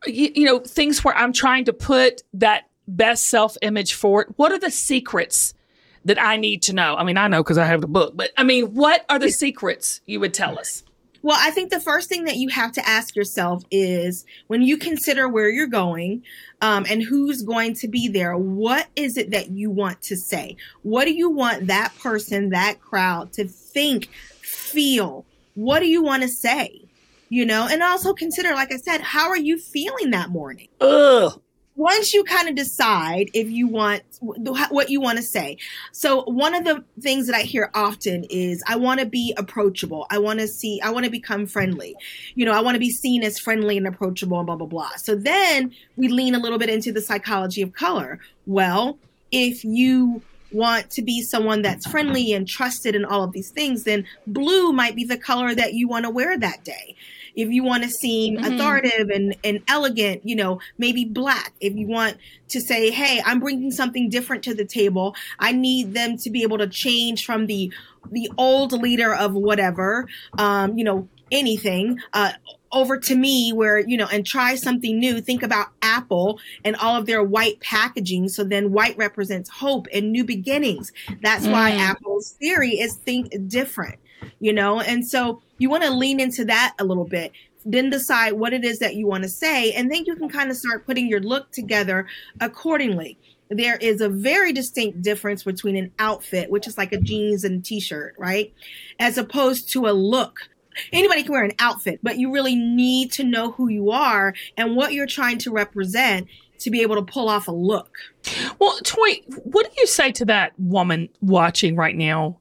you, 0.06 0.32
you 0.34 0.44
know, 0.44 0.60
things 0.60 1.02
where 1.02 1.16
I'm 1.16 1.32
trying 1.32 1.64
to 1.64 1.72
put 1.72 2.22
that 2.34 2.69
best 2.96 3.26
self 3.26 3.56
image 3.62 3.94
for 3.94 4.22
it? 4.22 4.28
what 4.36 4.52
are 4.52 4.58
the 4.58 4.70
secrets 4.70 5.54
that 6.04 6.20
I 6.20 6.36
need 6.36 6.62
to 6.62 6.72
know? 6.72 6.96
I 6.96 7.04
mean, 7.04 7.16
I 7.16 7.28
know 7.28 7.42
because 7.42 7.58
I 7.58 7.66
have 7.66 7.80
the 7.80 7.86
book, 7.86 8.14
but 8.16 8.30
I 8.36 8.42
mean, 8.42 8.74
what 8.74 9.04
are 9.08 9.18
the 9.18 9.30
secrets 9.30 10.00
you 10.06 10.20
would 10.20 10.34
tell 10.34 10.58
us? 10.58 10.82
Well, 11.22 11.36
I 11.38 11.50
think 11.50 11.70
the 11.70 11.80
first 11.80 12.08
thing 12.08 12.24
that 12.24 12.36
you 12.36 12.48
have 12.48 12.72
to 12.72 12.88
ask 12.88 13.14
yourself 13.14 13.62
is 13.70 14.24
when 14.46 14.62
you 14.62 14.78
consider 14.78 15.28
where 15.28 15.50
you're 15.50 15.66
going 15.66 16.22
um, 16.62 16.86
and 16.88 17.02
who's 17.02 17.42
going 17.42 17.74
to 17.74 17.88
be 17.88 18.08
there, 18.08 18.36
what 18.36 18.88
is 18.96 19.18
it 19.18 19.30
that 19.32 19.50
you 19.50 19.70
want 19.70 20.00
to 20.02 20.16
say? 20.16 20.56
What 20.82 21.04
do 21.04 21.12
you 21.12 21.28
want 21.30 21.66
that 21.66 21.92
person, 21.98 22.50
that 22.50 22.80
crowd 22.80 23.34
to 23.34 23.46
think, 23.46 24.06
feel? 24.40 25.26
What 25.54 25.80
do 25.80 25.86
you 25.86 26.02
want 26.02 26.22
to 26.22 26.28
say? 26.28 26.82
You 27.28 27.44
know, 27.44 27.68
and 27.70 27.82
also 27.82 28.14
consider, 28.14 28.54
like 28.54 28.72
I 28.72 28.76
said, 28.76 29.02
how 29.02 29.28
are 29.28 29.38
you 29.38 29.58
feeling 29.58 30.10
that 30.10 30.30
morning? 30.30 30.68
Ugh. 30.80 31.40
Once 31.80 32.12
you 32.12 32.22
kind 32.24 32.46
of 32.46 32.54
decide 32.54 33.30
if 33.32 33.50
you 33.50 33.66
want 33.66 34.02
what 34.20 34.90
you 34.90 35.00
want 35.00 35.16
to 35.16 35.24
say. 35.24 35.56
So 35.92 36.24
one 36.24 36.54
of 36.54 36.64
the 36.64 36.84
things 37.00 37.26
that 37.26 37.34
I 37.34 37.40
hear 37.40 37.70
often 37.74 38.24
is 38.24 38.62
I 38.66 38.76
want 38.76 39.00
to 39.00 39.06
be 39.06 39.32
approachable. 39.38 40.06
I 40.10 40.18
want 40.18 40.40
to 40.40 40.46
see 40.46 40.78
I 40.82 40.90
want 40.90 41.06
to 41.06 41.10
become 41.10 41.46
friendly. 41.46 41.96
You 42.34 42.44
know, 42.44 42.52
I 42.52 42.60
want 42.60 42.74
to 42.74 42.78
be 42.78 42.90
seen 42.90 43.22
as 43.22 43.38
friendly 43.38 43.78
and 43.78 43.86
approachable 43.86 44.38
and 44.38 44.46
blah 44.46 44.56
blah 44.56 44.66
blah. 44.66 44.90
So 44.96 45.16
then 45.16 45.72
we 45.96 46.08
lean 46.08 46.34
a 46.34 46.38
little 46.38 46.58
bit 46.58 46.68
into 46.68 46.92
the 46.92 47.00
psychology 47.00 47.62
of 47.62 47.72
color. 47.72 48.20
Well, 48.46 48.98
if 49.32 49.64
you 49.64 50.20
want 50.52 50.90
to 50.90 51.02
be 51.02 51.22
someone 51.22 51.62
that's 51.62 51.86
friendly 51.86 52.34
and 52.34 52.46
trusted 52.46 52.94
and 52.94 53.06
all 53.06 53.24
of 53.24 53.32
these 53.32 53.50
things, 53.50 53.84
then 53.84 54.04
blue 54.26 54.70
might 54.72 54.96
be 54.96 55.04
the 55.04 55.16
color 55.16 55.54
that 55.54 55.72
you 55.72 55.88
want 55.88 56.04
to 56.04 56.10
wear 56.10 56.36
that 56.36 56.62
day. 56.62 56.94
If 57.40 57.50
you 57.50 57.62
want 57.64 57.82
to 57.84 57.90
seem 57.90 58.36
Mhm. 58.36 58.46
authoritative 58.54 59.08
and, 59.10 59.36
and 59.42 59.60
elegant, 59.68 60.22
you 60.24 60.36
know, 60.36 60.60
maybe 60.78 61.04
black. 61.04 61.52
If 61.60 61.74
you 61.74 61.86
want 61.86 62.16
to 62.48 62.60
say, 62.60 62.90
hey, 62.90 63.22
I'm 63.24 63.40
bringing 63.40 63.70
something 63.70 64.08
different 64.10 64.42
to 64.44 64.54
the 64.54 64.64
table, 64.64 65.14
I 65.38 65.52
need 65.52 65.94
them 65.94 66.16
to 66.18 66.30
be 66.30 66.42
able 66.42 66.58
to 66.58 66.66
change 66.68 67.24
from 67.24 67.46
the 67.46 67.72
the 68.10 68.30
old 68.38 68.72
leader 68.72 69.14
of 69.14 69.34
whatever, 69.34 70.06
um, 70.38 70.76
you 70.78 70.84
know, 70.84 71.06
anything, 71.30 71.98
uh, 72.14 72.32
over 72.72 72.96
to 72.96 73.14
me 73.14 73.52
where, 73.52 73.78
you 73.78 73.96
know, 73.96 74.06
and 74.10 74.26
try 74.26 74.54
something 74.54 74.98
new. 74.98 75.20
Think 75.20 75.42
about 75.42 75.68
Apple 75.82 76.40
and 76.64 76.74
all 76.76 76.96
of 76.96 77.06
their 77.06 77.22
white 77.22 77.60
packaging. 77.60 78.28
So 78.28 78.42
then 78.42 78.72
white 78.72 78.96
represents 78.96 79.50
hope 79.50 79.86
and 79.92 80.10
new 80.12 80.24
beginnings. 80.24 80.92
That's 81.22 81.46
why 81.46 81.72
Mm. 81.72 81.78
Apple's 81.78 82.30
theory 82.40 82.80
is 82.80 82.94
think 82.96 83.32
different, 83.48 83.96
you 84.40 84.52
know? 84.52 84.80
And 84.80 85.06
so 85.06 85.42
you 85.60 85.70
want 85.70 85.84
to 85.84 85.90
lean 85.90 86.18
into 86.18 86.44
that 86.46 86.74
a 86.80 86.84
little 86.84 87.04
bit. 87.04 87.32
Then 87.64 87.90
decide 87.90 88.32
what 88.32 88.54
it 88.54 88.64
is 88.64 88.78
that 88.78 88.96
you 88.96 89.06
want 89.06 89.22
to 89.22 89.28
say, 89.28 89.72
and 89.72 89.92
then 89.92 90.04
you 90.06 90.16
can 90.16 90.30
kind 90.30 90.50
of 90.50 90.56
start 90.56 90.86
putting 90.86 91.06
your 91.06 91.20
look 91.20 91.52
together 91.52 92.06
accordingly. 92.40 93.18
There 93.50 93.76
is 93.76 94.00
a 94.00 94.08
very 94.08 94.52
distinct 94.52 95.02
difference 95.02 95.44
between 95.44 95.76
an 95.76 95.92
outfit, 95.98 96.50
which 96.50 96.66
is 96.66 96.78
like 96.78 96.92
a 96.92 97.00
jeans 97.00 97.44
and 97.44 97.62
t-shirt, 97.62 98.14
right? 98.16 98.54
As 98.98 99.18
opposed 99.18 99.68
to 99.72 99.86
a 99.86 99.92
look. 99.92 100.48
Anybody 100.92 101.22
can 101.22 101.32
wear 101.32 101.44
an 101.44 101.52
outfit, 101.58 102.00
but 102.02 102.16
you 102.16 102.32
really 102.32 102.54
need 102.54 103.12
to 103.12 103.24
know 103.24 103.50
who 103.50 103.68
you 103.68 103.90
are 103.90 104.32
and 104.56 104.74
what 104.74 104.94
you're 104.94 105.06
trying 105.06 105.36
to 105.38 105.50
represent 105.50 106.28
to 106.60 106.70
be 106.70 106.80
able 106.80 106.94
to 106.96 107.02
pull 107.02 107.28
off 107.28 107.48
a 107.48 107.52
look. 107.52 107.90
Well, 108.58 108.78
Toi, 108.84 109.16
what 109.42 109.66
do 109.66 109.80
you 109.80 109.86
say 109.86 110.12
to 110.12 110.24
that 110.26 110.52
woman 110.58 111.10
watching 111.20 111.76
right 111.76 111.96
now 111.96 112.38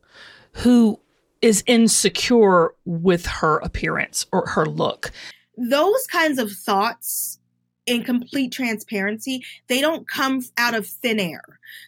who 0.53 0.99
is 1.41 1.63
insecure 1.67 2.73
with 2.85 3.25
her 3.25 3.57
appearance 3.57 4.25
or 4.31 4.45
her 4.47 4.65
look? 4.65 5.11
those 5.59 6.07
kinds 6.07 6.39
of 6.39 6.51
thoughts 6.51 7.37
in 7.85 8.03
complete 8.03 8.51
transparency 8.51 9.43
they 9.67 9.81
don't 9.81 10.07
come 10.07 10.41
out 10.57 10.75
of 10.75 10.87
thin 10.87 11.19
air. 11.19 11.41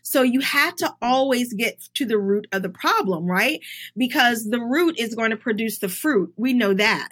So 0.04 0.24
you 0.24 0.42
have 0.42 0.76
to 0.78 0.94
always 1.02 1.54
get 1.54 1.80
to 1.96 2.06
the 2.06 2.18
root 2.18 2.48
of 2.52 2.64
the 2.64 2.70
problem 2.70 3.26
right? 3.26 3.62
Because 3.96 4.50
the 4.50 4.60
root 4.60 5.00
is 5.00 5.16
going 5.16 5.32
to 5.32 5.38
produce 5.38 5.78
the 5.78 5.90
fruit. 5.90 6.34
We 6.36 6.54
know 6.54 6.74
that. 6.74 7.10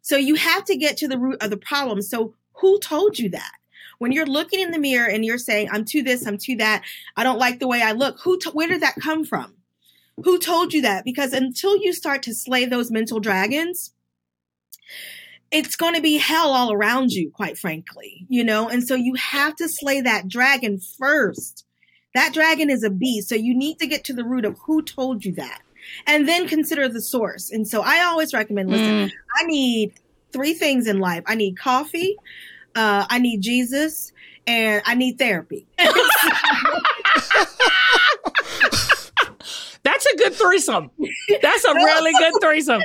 So 0.00 0.16
you 0.16 0.36
have 0.36 0.64
to 0.66 0.76
get 0.76 0.96
to 0.98 1.08
the 1.08 1.18
root 1.18 1.42
of 1.42 1.50
the 1.50 1.56
problem. 1.56 2.02
So 2.02 2.34
who 2.54 2.78
told 2.80 3.18
you 3.18 3.28
that? 3.30 3.52
When 3.98 4.12
you're 4.12 4.26
looking 4.26 4.60
in 4.60 4.70
the 4.70 4.78
mirror 4.78 5.08
and 5.08 5.24
you're 5.24 5.38
saying 5.38 5.68
i'm 5.72 5.84
too 5.84 6.02
this 6.02 6.26
i'm 6.26 6.38
too 6.38 6.56
that. 6.56 6.84
I 7.16 7.24
don't 7.24 7.38
like 7.38 7.58
the 7.58 7.68
way 7.68 7.82
i 7.82 7.92
look. 7.92 8.18
Who 8.22 8.38
t- 8.38 8.50
where 8.50 8.68
did 8.68 8.82
that 8.82 8.96
come 8.96 9.24
from 9.24 9.57
who 10.24 10.38
told 10.38 10.72
you 10.72 10.82
that 10.82 11.04
because 11.04 11.32
until 11.32 11.76
you 11.76 11.92
start 11.92 12.22
to 12.22 12.34
slay 12.34 12.64
those 12.64 12.90
mental 12.90 13.20
dragons 13.20 13.92
it's 15.50 15.76
going 15.76 15.94
to 15.94 16.02
be 16.02 16.18
hell 16.18 16.50
all 16.50 16.72
around 16.72 17.10
you, 17.10 17.30
quite 17.30 17.56
frankly, 17.56 18.26
you 18.28 18.44
know? 18.44 18.68
And 18.68 18.86
so 18.86 18.94
you 18.94 19.14
have 19.14 19.56
to 19.56 19.68
slay 19.68 20.00
that 20.02 20.28
dragon 20.28 20.78
first. 20.78 21.64
That 22.14 22.34
dragon 22.34 22.68
is 22.70 22.82
a 22.82 22.90
beast. 22.90 23.28
So 23.28 23.34
you 23.34 23.56
need 23.56 23.78
to 23.78 23.86
get 23.86 24.04
to 24.04 24.12
the 24.12 24.24
root 24.24 24.44
of 24.44 24.58
who 24.66 24.82
told 24.82 25.24
you 25.24 25.34
that 25.36 25.62
and 26.06 26.28
then 26.28 26.48
consider 26.48 26.88
the 26.88 27.00
source. 27.00 27.50
And 27.50 27.66
so 27.66 27.82
I 27.82 28.02
always 28.02 28.34
recommend 28.34 28.70
listen, 28.70 29.08
Mm. 29.08 29.12
I 29.40 29.44
need 29.44 29.92
three 30.32 30.52
things 30.52 30.86
in 30.86 30.98
life 30.98 31.22
I 31.26 31.34
need 31.34 31.58
coffee, 31.58 32.16
uh, 32.74 33.06
I 33.08 33.18
need 33.18 33.40
Jesus, 33.40 34.12
and 34.46 34.82
I 34.84 34.94
need 34.94 35.18
therapy. 35.18 35.66
Good 40.28 40.38
threesome. 40.38 40.90
That's 41.42 41.64
a 41.64 41.74
really 41.74 42.12
good 42.12 42.34
threesome. 42.42 42.82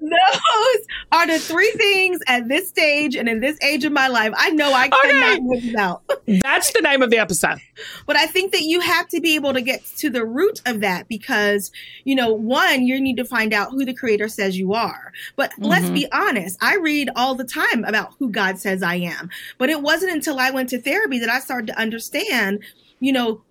Those 0.00 0.86
are 1.12 1.26
the 1.26 1.38
three 1.40 1.70
things 1.72 2.20
at 2.26 2.48
this 2.48 2.68
stage 2.68 3.14
and 3.16 3.28
in 3.28 3.40
this 3.40 3.58
age 3.62 3.84
of 3.84 3.92
my 3.92 4.08
life 4.08 4.32
I 4.34 4.50
know 4.50 4.72
I 4.72 4.86
Okay. 4.86 4.96
cannot 5.02 5.42
live 5.42 5.64
without. 5.64 6.02
That's 6.42 6.72
the 6.72 6.80
name 6.80 7.02
of 7.02 7.10
the 7.10 7.18
episode. 7.18 7.58
But 8.06 8.16
I 8.16 8.26
think 8.26 8.52
that 8.52 8.62
you 8.62 8.80
have 8.80 9.08
to 9.08 9.20
be 9.20 9.34
able 9.34 9.52
to 9.52 9.60
get 9.60 9.84
to 9.98 10.08
the 10.08 10.24
root 10.24 10.60
of 10.64 10.80
that 10.80 11.06
because, 11.08 11.70
you 12.04 12.14
know, 12.14 12.32
one, 12.32 12.86
you 12.86 13.00
need 13.00 13.16
to 13.18 13.24
find 13.24 13.52
out 13.52 13.70
who 13.72 13.84
the 13.84 13.92
creator 13.94 14.28
says 14.28 14.56
you 14.58 14.72
are. 14.72 15.12
But 15.36 15.52
let's 15.58 15.86
Mhm. 15.90 15.94
be 15.94 16.12
honest, 16.12 16.56
I 16.62 16.76
read 16.76 17.10
all 17.16 17.34
the 17.34 17.44
time 17.44 17.84
about 17.84 18.14
who 18.18 18.30
God 18.30 18.58
says 18.58 18.82
I 18.82 18.94
am. 18.96 19.28
But 19.58 19.70
it 19.70 19.82
wasn't 19.82 20.12
until 20.12 20.38
I 20.38 20.50
went 20.50 20.68
to 20.70 20.80
therapy 20.80 21.18
that 21.18 21.28
I 21.28 21.40
started 21.40 21.66
to 21.68 21.78
understand, 21.78 22.60
you 23.00 23.12
know, 23.12 23.42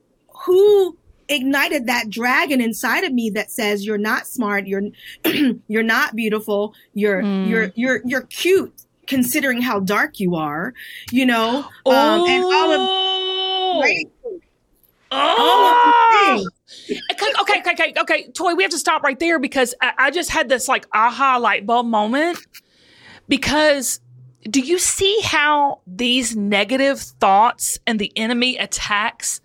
who 0.46 0.98
ignited 1.30 1.88
that 1.88 2.10
dragon 2.10 2.60
inside 2.62 3.04
of 3.04 3.14
me 3.14 3.30
that 3.32 3.52
says 3.52 3.86
you're 3.86 3.98
not 3.98 4.28
smart, 4.28 4.68
you're 4.68 4.84
you're 5.68 5.84
not 5.84 6.16
beautiful, 6.16 6.74
you're 6.94 7.22
Mm. 7.24 7.48
you're 7.50 7.72
you're 7.76 8.02
you're 8.06 8.22
cute 8.24 8.74
considering 9.08 9.62
how 9.62 9.80
dark 9.80 10.20
you 10.20 10.36
are, 10.36 10.74
you 11.12 11.26
know, 11.26 11.66
um, 11.86 12.22
and 12.28 12.44
all 12.44 12.72
of 12.72 12.80
Oh. 12.82 13.80
right? 13.82 14.06
Oh. 15.12 16.46
Okay, 17.12 17.32
okay, 17.42 17.62
okay, 17.72 17.94
okay. 18.00 18.28
Toi, 18.34 18.54
we 18.54 18.64
have 18.64 18.72
to 18.72 18.78
stop 18.78 19.02
right 19.04 19.20
there 19.20 19.40
because 19.40 19.74
I, 19.82 19.94
I 19.98 20.12
just 20.12 20.30
had 20.30 20.50
this 20.50 20.68
like 20.68 20.86
aha 20.94 21.38
light 21.38 21.66
bulb 21.66 21.88
moment. 21.88 22.38
Because 23.28 24.00
do 24.44 24.60
you 24.62 24.80
see 24.80 25.20
how 25.24 25.82
these 25.86 26.36
negative 26.36 27.00
thoughts 27.00 27.80
and 27.86 28.00
the 28.00 28.12
enemy 28.16 28.58
attacks. 28.58 29.42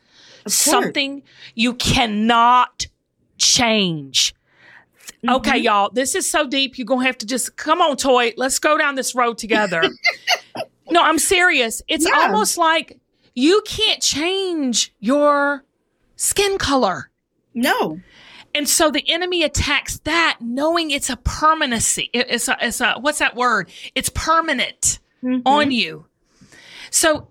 Something 0.46 1.22
you 1.54 1.74
cannot 1.74 2.86
change? 3.38 4.34
Okay, 5.28 5.60
Mhm. 5.60 5.62
y'all, 5.62 5.90
this 5.90 6.14
is 6.14 6.30
so 6.30 6.46
deep. 6.46 6.76
You're 6.78 6.84
going 6.86 7.00
to 7.00 7.06
have 7.06 7.18
to 7.18 7.26
just 7.26 7.56
come 7.56 7.80
on, 7.80 7.96
Toi. 7.96 8.32
Let's 8.36 8.58
go 8.58 8.76
down 8.76 8.94
this 8.94 9.14
road 9.14 9.38
together. 9.38 9.82
no, 10.90 11.00
I'm 11.00 11.18
serious. 11.18 11.80
It's 11.88 12.06
Yeah. 12.06 12.18
almost 12.20 12.58
like 12.58 12.98
you 13.34 13.62
can't 13.66 14.02
change 14.02 14.94
your 15.00 15.64
skin 16.16 16.58
color. 16.58 17.10
No. 17.54 18.00
And 18.54 18.68
so 18.68 18.90
the 18.90 19.02
enemy 19.10 19.42
attacks 19.42 19.98
that 20.04 20.38
knowing 20.40 20.90
it's 20.90 21.10
a 21.10 21.16
permanency. 21.16 22.10
It's 22.12 22.46
a, 22.48 22.56
it's 22.60 22.80
a, 22.80 22.94
what's 23.00 23.18
that 23.18 23.34
word? 23.34 23.70
It's 23.94 24.10
permanent 24.10 24.98
Mhm. 25.24 25.42
on 25.46 25.70
you. 25.72 26.06
So, 26.90 27.28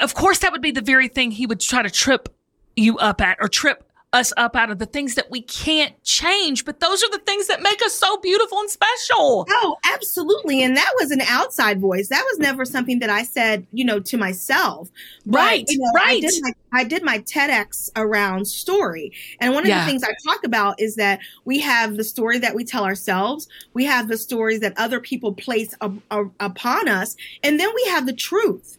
of 0.00 0.14
course, 0.14 0.38
that 0.40 0.52
would 0.52 0.62
be 0.62 0.70
the 0.70 0.80
very 0.82 1.08
thing 1.08 1.30
he 1.30 1.46
would 1.46 1.60
try 1.60 1.82
to 1.82 1.90
trip 1.90 2.28
you 2.76 2.98
up 2.98 3.20
at 3.20 3.38
or 3.40 3.48
trip 3.48 3.84
us 4.14 4.30
up 4.36 4.54
out 4.54 4.70
of 4.70 4.78
the 4.78 4.84
things 4.84 5.14
that 5.14 5.30
we 5.30 5.40
can't 5.40 5.94
change. 6.04 6.66
But 6.66 6.80
those 6.80 7.02
are 7.02 7.08
the 7.10 7.20
things 7.20 7.46
that 7.46 7.62
make 7.62 7.80
us 7.80 7.94
so 7.94 8.18
beautiful 8.18 8.58
and 8.58 8.68
special. 8.68 9.46
Oh, 9.48 9.76
absolutely. 9.90 10.62
And 10.62 10.76
that 10.76 10.92
was 11.00 11.10
an 11.10 11.22
outside 11.22 11.80
voice. 11.80 12.08
That 12.08 12.22
was 12.30 12.38
never 12.38 12.66
something 12.66 12.98
that 12.98 13.08
I 13.08 13.22
said, 13.22 13.66
you 13.72 13.86
know, 13.86 14.00
to 14.00 14.18
myself. 14.18 14.90
But, 15.24 15.38
Right, 15.38 15.64
you 15.66 15.78
know, 15.78 15.90
I 15.98 16.04
right. 16.04 16.20
did, 16.20 16.42
my, 16.42 16.52
I 16.74 16.84
did 16.84 17.02
my 17.02 17.20
TEDx 17.20 17.88
around 17.96 18.44
story. 18.46 19.12
And 19.40 19.54
one 19.54 19.62
of 19.62 19.68
Yeah. 19.70 19.82
the 19.82 19.90
things 19.90 20.04
I 20.04 20.12
talk 20.26 20.44
about 20.44 20.78
is 20.78 20.96
that 20.96 21.20
we 21.46 21.60
have 21.60 21.96
the 21.96 22.04
story 22.04 22.38
that 22.38 22.54
we 22.54 22.64
tell 22.64 22.84
ourselves, 22.84 23.48
we 23.72 23.86
have 23.86 24.08
the 24.08 24.18
stories 24.18 24.60
that 24.60 24.74
other 24.76 25.00
people 25.00 25.32
place 25.32 25.74
up, 25.80 25.92
up- 26.10 26.32
upon 26.38 26.86
us, 26.86 27.16
and 27.42 27.58
then 27.58 27.70
we 27.74 27.84
have 27.88 28.04
the 28.04 28.12
truth, 28.12 28.76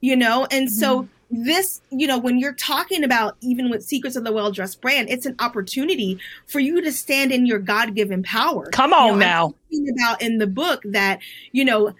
you 0.00 0.16
know? 0.16 0.46
And 0.50 0.70
so 0.70 1.08
Mm-hmm. 1.32 1.44
this, 1.44 1.80
you 1.90 2.06
know, 2.06 2.18
when 2.18 2.38
you're 2.38 2.54
talking 2.54 3.02
about 3.02 3.36
even 3.40 3.70
with 3.70 3.82
Secrets 3.84 4.16
of 4.16 4.24
the 4.24 4.32
Well 4.32 4.52
Dressed 4.52 4.80
Brand, 4.80 5.08
it's 5.10 5.26
an 5.26 5.34
opportunity 5.40 6.18
for 6.46 6.60
you 6.60 6.80
to 6.82 6.92
stand 6.92 7.32
in 7.32 7.46
your 7.46 7.58
God 7.58 7.94
given 7.94 8.22
power. 8.22 8.70
Come 8.70 8.92
You 8.92 8.98
on 8.98 9.06
know, 9.06 9.12
I'm 9.14 9.18
now. 9.18 9.54
about 9.98 10.22
in 10.22 10.38
the 10.38 10.46
book 10.46 10.82
that 10.84 11.20
you 11.52 11.64
know 11.64 11.94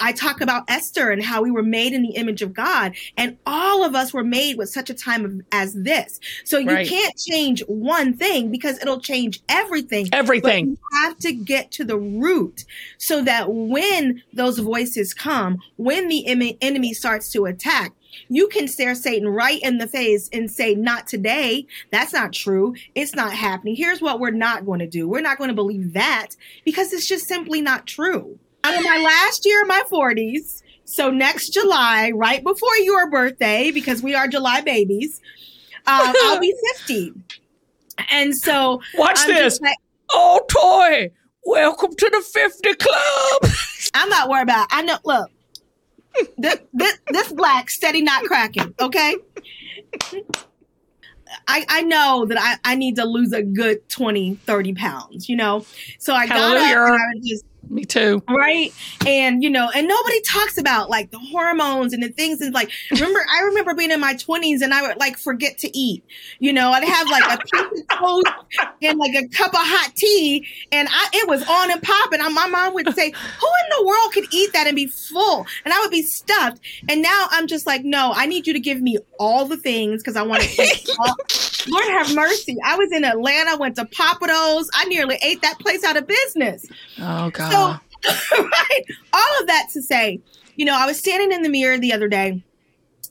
I 0.00 0.12
talk 0.12 0.40
about 0.40 0.64
Esther 0.68 1.10
and 1.10 1.22
how 1.22 1.42
we 1.42 1.50
were 1.50 1.62
made 1.62 1.92
in 1.92 2.02
the 2.02 2.10
image 2.14 2.40
of 2.42 2.54
God, 2.54 2.94
and 3.16 3.36
all 3.46 3.84
of 3.84 3.94
us 3.94 4.12
were 4.12 4.24
made 4.24 4.56
with 4.56 4.68
such 4.68 4.90
a 4.90 4.94
time 4.94 5.24
of, 5.24 5.40
as 5.52 5.74
this. 5.74 6.20
So 6.44 6.58
you 6.58 6.68
Right. 6.68 6.88
can't 6.88 7.16
change 7.16 7.62
one 7.66 8.14
thing 8.14 8.50
because 8.50 8.80
it'll 8.80 9.00
change 9.00 9.40
everything. 9.48 10.08
Everything. 10.12 10.74
But 10.74 10.80
you 10.80 11.00
have 11.02 11.18
to 11.18 11.32
get 11.32 11.70
to 11.72 11.84
the 11.84 11.98
root 11.98 12.64
so 12.98 13.22
that 13.22 13.52
when 13.52 14.22
those 14.32 14.58
voices 14.60 15.14
come, 15.14 15.58
when 15.76 16.08
the 16.08 16.26
em- 16.26 16.56
enemy 16.60 16.94
starts 16.94 17.30
to 17.32 17.46
attack, 17.46 17.92
you 18.28 18.48
can 18.48 18.68
stare 18.68 18.94
Satan 18.94 19.28
right 19.28 19.60
in 19.62 19.78
the 19.78 19.86
face 19.86 20.28
and 20.32 20.50
say, 20.50 20.74
Not 20.74 21.06
today. 21.06 21.66
That's 21.90 22.12
not 22.12 22.32
true. 22.32 22.74
It's 22.94 23.14
not 23.14 23.32
happening. 23.32 23.76
Here's 23.76 24.00
what 24.00 24.20
we're 24.20 24.30
not 24.30 24.64
going 24.64 24.80
to 24.80 24.86
do. 24.86 25.08
We're 25.08 25.20
not 25.20 25.38
going 25.38 25.48
to 25.48 25.54
believe 25.54 25.92
that 25.92 26.28
because 26.64 26.92
it's 26.92 27.06
just 27.06 27.26
simply 27.26 27.60
not 27.60 27.86
true. 27.86 28.38
I'm 28.64 28.78
in 28.78 28.84
my 28.84 29.02
last 29.02 29.46
year 29.46 29.62
of 29.62 29.68
my 29.68 29.82
40s. 29.90 30.62
So 30.84 31.10
next 31.10 31.50
July, 31.50 32.12
right 32.14 32.42
before 32.42 32.76
your 32.78 33.10
birthday, 33.10 33.70
because 33.70 34.02
we 34.02 34.14
are 34.14 34.26
July 34.26 34.60
babies, 34.62 35.20
um, 35.86 36.14
I'll 36.24 36.40
be 36.40 36.54
50. 36.78 37.12
And 38.10 38.34
so 38.36 38.80
Watch 38.94 39.18
I'm 39.20 39.34
this. 39.34 39.60
like, 39.60 39.76
Oh, 40.10 40.40
Toi, 40.48 41.10
welcome 41.44 41.94
to 41.94 42.10
the 42.10 42.22
50 42.22 42.74
Club. 42.74 43.52
I'm 43.94 44.08
not 44.08 44.28
worried 44.28 44.42
about. 44.44 44.64
It. 44.64 44.68
I 44.70 44.82
know. 44.82 44.98
Look, 45.04 45.30
this, 46.38 46.58
this 46.72 46.98
this 47.08 47.32
black 47.32 47.68
steady 47.70 48.02
not 48.02 48.24
cracking. 48.24 48.74
Okay. 48.80 49.16
I, 51.46 51.64
I 51.68 51.82
know 51.82 52.24
that 52.26 52.38
I, 52.40 52.72
I 52.72 52.74
need 52.74 52.96
to 52.96 53.04
lose 53.04 53.32
a 53.32 53.42
good 53.42 53.86
20, 53.90 54.36
30 54.36 54.74
pounds, 54.74 55.28
you 55.28 55.36
know? 55.36 55.64
So 55.98 56.14
I 56.14 56.26
got 56.26 56.56
up 56.56 56.62
and 56.62 56.78
I 56.78 56.90
was 57.14 57.28
just, 57.28 57.44
Me 57.70 57.84
too. 57.84 58.22
right? 58.28 58.72
And 59.06 59.42
you 59.42 59.50
know 59.50 59.70
and 59.74 59.86
nobody 59.88 60.20
talks 60.22 60.58
about 60.58 60.90
like 60.90 61.10
the 61.10 61.18
hormones 61.18 61.92
and 61.92 62.02
the 62.02 62.08
things 62.08 62.40
and 62.40 62.52
like 62.54 62.70
remember 62.90 63.24
i 63.30 63.42
remember 63.42 63.74
being 63.74 63.90
in 63.90 64.00
my 64.00 64.14
20s 64.14 64.62
and 64.62 64.72
i 64.72 64.82
would 64.86 64.98
like 64.98 65.18
forget 65.18 65.58
to 65.58 65.76
eat. 65.78 66.02
You 66.38 66.52
know 66.52 66.70
i'd 66.72 66.84
have 66.84 67.06
like 67.08 67.24
a 67.38 67.38
piece 67.44 67.80
of 67.82 67.98
toast 67.98 68.26
and 68.82 68.98
like 68.98 69.14
a 69.14 69.28
cup 69.28 69.52
of 69.52 69.60
hot 69.60 69.94
tea 69.96 70.46
and 70.72 70.88
i 70.90 71.08
it 71.14 71.28
was 71.28 71.46
on 71.48 71.70
and 71.70 71.82
popping. 71.82 72.20
And 72.20 72.34
my 72.34 72.46
mom 72.46 72.74
would 72.74 72.92
say 72.94 73.10
who 73.10 73.46
in 73.64 73.78
the 73.78 73.86
world 73.86 74.12
could 74.12 74.32
eat 74.32 74.52
that 74.52 74.66
and 74.66 74.76
be 74.76 74.86
full? 74.86 75.46
And 75.64 75.74
i 75.74 75.80
would 75.80 75.90
be 75.90 76.02
stuffed. 76.02 76.60
And 76.88 77.02
now 77.02 77.26
i'm 77.30 77.46
just 77.46 77.66
like 77.66 77.84
no 77.84 78.12
i 78.14 78.26
need 78.26 78.46
you 78.46 78.52
to 78.52 78.60
give 78.60 78.80
me 78.80 78.98
all 79.18 79.44
the 79.46 79.56
things 79.56 80.02
because 80.02 80.16
i 80.16 80.22
want 80.22 80.42
to 80.42 80.62
eat 80.62 80.88
all- 81.00 81.16
lord 81.68 81.84
have 81.88 82.14
mercy. 82.14 82.56
I 82.64 82.76
was 82.76 82.90
in 82.92 83.04
atlanta 83.04 83.56
went 83.58 83.76
to 83.76 83.84
Pappadeaux. 83.84 84.64
I 84.74 84.84
nearly 84.86 85.18
ate 85.22 85.42
that 85.42 85.58
place 85.58 85.84
out 85.84 85.96
of 85.96 86.06
business. 86.06 86.64
Oh, 87.00 87.30
God. 87.30 87.50
so, 87.52 87.57
right, 88.32 88.84
all 89.12 89.40
of 89.40 89.46
that 89.48 89.66
to 89.72 89.82
say, 89.82 90.20
you 90.56 90.64
know, 90.64 90.76
I 90.76 90.86
was 90.86 90.98
standing 90.98 91.32
in 91.32 91.42
the 91.42 91.48
mirror 91.48 91.78
the 91.78 91.92
other 91.92 92.08
day 92.08 92.42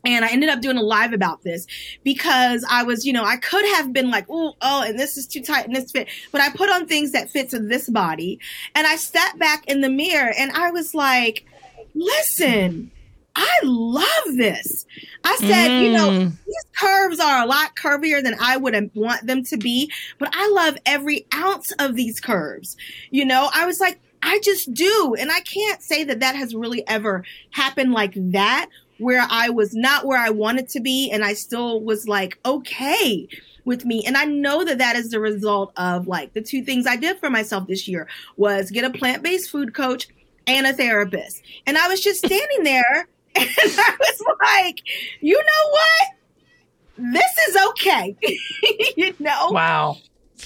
and 0.06 0.24
I 0.24 0.30
ended 0.30 0.50
up 0.50 0.62
doing 0.62 0.78
a 0.78 0.82
live 0.82 1.14
about 1.14 1.44
this 1.44 1.66
because 2.04 2.66
I 2.70 2.84
was, 2.84 3.06
you 3.06 3.12
know, 3.14 3.24
I 3.26 3.38
could 3.38 3.66
have 3.76 3.92
been 3.92 4.10
like, 4.10 4.26
oh, 4.30 4.54
oh, 4.62 4.84
and 4.84 4.98
this 4.98 5.18
is 5.18 5.28
too 5.28 5.42
tight 5.42 5.66
and 5.66 5.76
this 5.76 5.92
fit, 5.92 6.08
but 6.32 6.42
I 6.42 6.50
put 6.52 6.70
on 6.70 6.88
things 6.88 7.12
that 7.12 7.30
fit 7.30 7.50
to 7.50 7.60
this 7.60 7.90
body. 7.90 8.40
And 8.76 8.88
I 8.88 8.96
sat 8.96 9.38
back 9.38 9.66
in 9.68 9.82
the 9.82 9.90
mirror 9.90 10.32
and 10.38 10.52
I 10.52 10.72
was 10.72 10.94
like, 10.94 11.46
listen, 11.94 12.92
I 13.36 13.60
love 13.64 14.36
this. 14.36 14.86
I 15.24 15.36
said, 15.38 15.82
you 15.84 15.92
know, 15.92 16.10
Mm. 16.10 16.32
these 16.46 16.66
curves 16.80 17.20
are 17.20 17.44
a 17.44 17.46
lot 17.46 17.76
curvier 17.76 18.24
than 18.24 18.36
I 18.40 18.58
would 18.58 18.92
want 18.96 19.28
them 19.28 19.44
to 19.44 19.58
be, 19.58 19.92
but 20.18 20.30
I 20.34 20.50
love 20.50 20.78
every 20.86 21.28
ounce 21.34 21.72
of 21.74 21.96
these 21.96 22.20
curves. 22.20 22.78
You 23.12 23.26
know, 23.26 23.50
I 23.54 23.66
was 23.66 23.80
like, 23.80 24.00
I 24.22 24.40
just 24.44 24.74
do. 24.74 25.16
And 25.20 25.32
I 25.32 25.40
can't 25.42 25.82
say 25.82 26.04
that 26.04 26.20
that 26.20 26.36
has 26.36 26.56
really 26.56 26.88
ever 26.88 27.24
happened 27.52 27.92
like 27.92 28.14
that, 28.16 28.70
where 28.98 29.26
I 29.30 29.50
was 29.50 29.76
not 29.76 30.06
where 30.06 30.20
I 30.20 30.30
wanted 30.30 30.70
to 30.70 30.80
be 30.80 31.12
and 31.12 31.24
I 31.24 31.34
still 31.34 31.82
was 31.82 32.08
like, 32.08 32.40
okay 32.46 33.28
with 33.68 33.86
me. 33.86 34.04
And 34.08 34.18
I 34.18 34.24
know 34.26 34.64
that 34.64 34.80
that 34.80 34.96
is 34.96 35.10
the 35.10 35.20
result 35.20 35.74
of 35.78 36.08
like 36.08 36.34
the 36.34 36.42
two 36.42 36.64
things 36.64 36.88
I 36.88 36.96
did 36.96 37.20
for 37.20 37.30
myself 37.30 37.68
this 37.68 37.88
year 37.88 38.08
was 38.38 38.72
get 38.72 38.86
a 38.86 38.90
plant-based 38.90 39.52
food 39.52 39.76
coach 39.76 40.08
and 40.48 40.66
a 40.66 40.74
therapist. 40.74 41.44
And 41.68 41.78
I 41.78 41.88
was 41.88 42.02
just 42.02 42.26
standing 42.26 42.64
there 42.64 43.08
and 43.36 43.50
I 43.60 43.98
was 44.00 44.24
like, 44.42 44.82
you 45.20 45.38
know 45.38 45.72
what? 45.72 47.14
This 47.14 47.38
is 47.50 47.58
okay. 47.70 48.16
you 48.98 49.14
know? 49.20 49.52
Wow. 49.52 49.98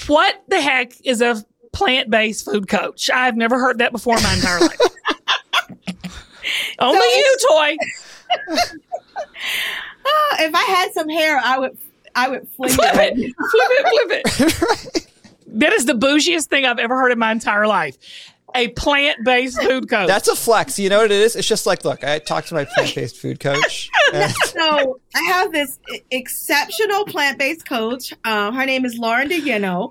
What 0.07 0.43
the 0.47 0.59
heck 0.59 0.93
is 1.05 1.21
a 1.21 1.45
plant 1.71 2.09
based 2.09 2.45
food 2.45 2.67
coach? 2.67 3.09
I've 3.09 3.35
never 3.37 3.59
heard 3.59 3.79
that 3.79 3.91
before 3.91 4.17
in 4.17 4.23
my 4.23 4.33
entire 4.33 4.59
life. 4.59 4.79
Only 6.79 6.99
So 6.99 7.05
you, 7.15 7.37
Toi. 7.49 7.75
Ah, 10.05 10.35
if 10.39 10.55
I 10.55 10.63
had 10.63 10.93
some 10.93 11.09
hair, 11.09 11.39
I 11.43 11.59
would 11.59 11.77
I 12.15 12.29
would 12.29 12.47
fling 12.49 12.71
Flip 12.71 12.95
it. 12.95 13.13
it. 13.17 13.35
Flip 13.51 13.71
it. 14.25 14.27
Flip 14.29 14.51
it. 14.95 15.07
That 15.53 15.73
is 15.73 15.85
the 15.85 15.91
bougiest 15.93 16.45
thing 16.47 16.65
I've 16.65 16.79
ever 16.79 16.97
heard 16.97 17.11
in 17.11 17.19
my 17.19 17.29
entire 17.29 17.67
life. 17.67 17.97
A 18.55 18.69
plant 18.69 19.17
based 19.25 19.61
food 19.61 19.89
coach. 19.89 20.07
That's 20.07 20.29
a 20.29 20.35
flex. 20.35 20.79
You 20.79 20.87
know 20.89 20.99
what 20.99 21.11
it 21.11 21.19
is? 21.19 21.35
It's 21.35 21.47
just 21.47 21.65
like, 21.65 21.83
look, 21.83 22.05
I 22.05 22.19
talked 22.19 22.47
to 22.49 22.53
my 22.53 22.63
plant-based 22.63 23.17
food 23.17 23.41
coach. 23.41 23.89
and- 24.13 24.31
so 24.45 24.99
I 25.13 25.21
have 25.23 25.51
this 25.51 25.77
exceptional 26.09 27.03
plant-based 27.03 27.65
coach. 27.67 28.13
Uh, 28.23 28.53
her 28.53 28.65
name 28.65 28.85
is 28.85 28.97
Lauren 28.97 29.27
DeYeno. 29.27 29.89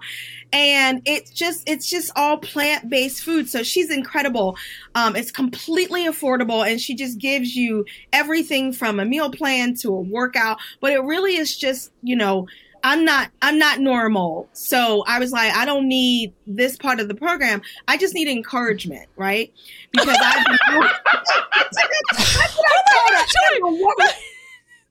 And 0.52 1.02
it's 1.04 1.30
just 1.30 1.68
it's 1.68 1.88
just 1.88 2.10
all 2.16 2.38
plant-based 2.38 3.22
food. 3.22 3.48
So 3.48 3.62
she's 3.62 3.90
incredible. 3.90 4.56
Um, 4.94 5.14
it's 5.16 5.30
completely 5.30 6.06
affordable 6.06 6.68
and 6.68 6.80
she 6.80 6.94
just 6.94 7.18
gives 7.18 7.54
you 7.54 7.84
everything 8.12 8.72
from 8.72 8.98
a 8.98 9.04
meal 9.04 9.30
plan 9.30 9.74
to 9.76 9.88
a 9.88 10.00
workout. 10.00 10.58
But 10.80 10.92
it 10.92 11.02
really 11.02 11.36
is 11.36 11.56
just, 11.56 11.92
you 12.02 12.16
know, 12.16 12.46
I'm 12.82 13.04
not 13.04 13.30
I'm 13.42 13.58
not 13.58 13.80
normal. 13.80 14.48
So 14.52 15.04
I 15.06 15.18
was 15.18 15.32
like, 15.32 15.52
I 15.54 15.64
don't 15.64 15.88
need 15.88 16.32
this 16.46 16.76
part 16.76 17.00
of 17.00 17.08
the 17.08 17.14
program. 17.14 17.62
I 17.88 17.96
just 17.96 18.14
need 18.14 18.28
encouragement, 18.28 19.08
right? 19.16 19.52
Because 19.92 20.16
I've 20.20 20.46
been 20.46 20.58
That's 20.70 22.56
what 22.56 22.66
I 22.66 22.86
told 22.92 23.18
her. 23.18 23.24
I'm 23.54 23.76
the 23.76 23.84
worst. 23.84 24.16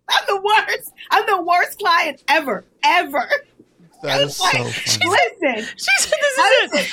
I'm 0.09 0.25
the 0.27 0.41
worst. 0.41 0.93
I'm 1.11 1.25
the 1.27 1.41
worst 1.41 1.79
client 1.79 2.23
ever. 2.27 2.65
Ever. 2.83 3.29
That 4.03 4.21
is 4.21 4.35
so 4.37 4.43
Like, 4.45 4.53
funny. 4.53 4.63
Listen. 4.65 5.75
She 5.77 5.91
said, 5.99 6.17
"This 6.21 6.37
is 6.37 6.73
it. 6.73 6.91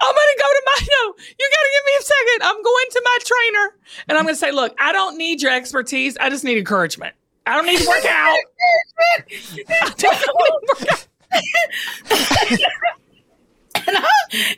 I'm 0.00 0.14
gonna 0.14 0.38
go 0.38 0.48
to 0.48 0.62
my 0.66 0.86
no. 0.90 1.14
You 1.38 1.50
gotta 1.50 1.70
give 1.72 1.84
me 1.86 1.92
a 1.98 2.02
second. 2.02 2.42
I'm 2.42 2.62
going 2.62 2.86
to 2.90 3.02
my 3.04 3.18
trainer, 3.24 3.76
and 4.08 4.18
I'm 4.18 4.24
gonna 4.24 4.36
say, 4.36 4.50
look, 4.52 4.74
I 4.78 4.92
don't 4.92 5.16
need 5.18 5.42
your 5.42 5.52
expertise. 5.52 6.16
I 6.18 6.30
just 6.30 6.44
need 6.44 6.58
encouragement. 6.58 7.14
I 7.46 7.56
don't 7.56 7.66
need 7.66 7.78
to 7.80 7.88
work 7.88 8.04
out. 8.06 8.36
I 9.70 9.94
don't 9.96 10.12
need 10.14 10.24
to 10.24 10.34
work 10.80 10.92
out. 10.92 11.08
and 13.86 13.96
I'll, 13.96 14.04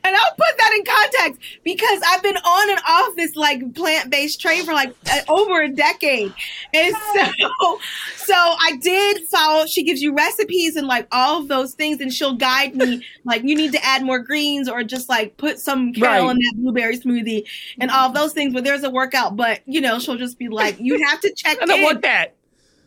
and 0.04 0.16
I'll 0.16 0.30
put 0.32 0.58
that 0.58 0.72
in 0.76 0.84
context 0.84 1.40
because 1.64 2.00
I've 2.08 2.22
been 2.22 2.36
on 2.36 2.70
and 2.70 2.78
off 2.88 3.16
this 3.16 3.34
like 3.36 3.74
plant 3.74 4.10
based 4.10 4.40
train 4.40 4.64
for 4.64 4.72
like 4.72 4.94
uh, 5.10 5.20
over 5.28 5.62
a 5.62 5.68
decade, 5.68 6.32
and 6.74 6.94
so 7.14 7.78
so 8.16 8.34
I 8.34 8.76
did 8.80 9.26
follow. 9.28 9.66
She 9.66 9.82
gives 9.82 10.02
you 10.02 10.14
recipes 10.14 10.76
and 10.76 10.86
like 10.86 11.08
all 11.12 11.40
of 11.40 11.48
those 11.48 11.74
things, 11.74 12.00
and 12.00 12.12
she'll 12.12 12.34
guide 12.36 12.76
me 12.76 13.04
like 13.24 13.42
you 13.42 13.54
need 13.56 13.72
to 13.72 13.84
add 13.84 14.02
more 14.04 14.18
greens 14.18 14.68
or 14.68 14.82
just 14.84 15.08
like 15.08 15.36
put 15.36 15.58
some 15.58 15.92
kale 15.92 16.04
Right. 16.26 16.30
in 16.30 16.36
that 16.38 16.54
blueberry 16.56 16.98
smoothie 16.98 17.46
and 17.80 17.90
all 17.90 18.08
of 18.08 18.14
those 18.14 18.32
things. 18.32 18.52
But 18.52 18.64
there's 18.64 18.82
a 18.84 18.90
workout, 18.90 19.34
but 19.36 19.60
you 19.66 19.80
know 19.80 19.98
she'll 19.98 20.16
just 20.18 20.38
be 20.38 20.48
like, 20.48 20.76
you 20.78 21.02
have 21.06 21.20
to 21.22 21.32
check. 21.34 21.58
I 21.62 21.66
don't 21.66 21.78
in. 21.78 21.84
want 21.84 22.02
that. 22.02 22.34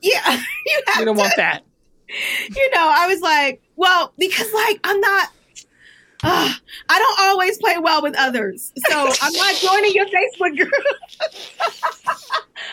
Yeah, 0.02 0.42
you 0.66 0.82
have 0.88 1.00
We 1.00 1.06
don't 1.06 1.16
to 1.16 1.22
want 1.22 1.34
that. 1.38 1.64
you 2.56 2.70
know, 2.74 2.88
I 2.92 3.08
was 3.08 3.20
like, 3.22 3.62
well, 3.76 4.14
because 4.18 4.52
like 4.54 4.80
I'm 4.84 5.00
not. 5.02 5.30
Uh, 6.22 6.52
I 6.90 7.00
don't 7.00 7.20
always 7.30 7.58
play 7.60 7.78
well 7.78 8.02
with 8.02 8.14
others, 8.18 8.74
so 8.90 9.08
I'm 9.22 9.32
not 9.34 9.56
joining 9.56 9.94
your 9.94 10.06
Facebook 10.08 10.58
group. 10.58 10.72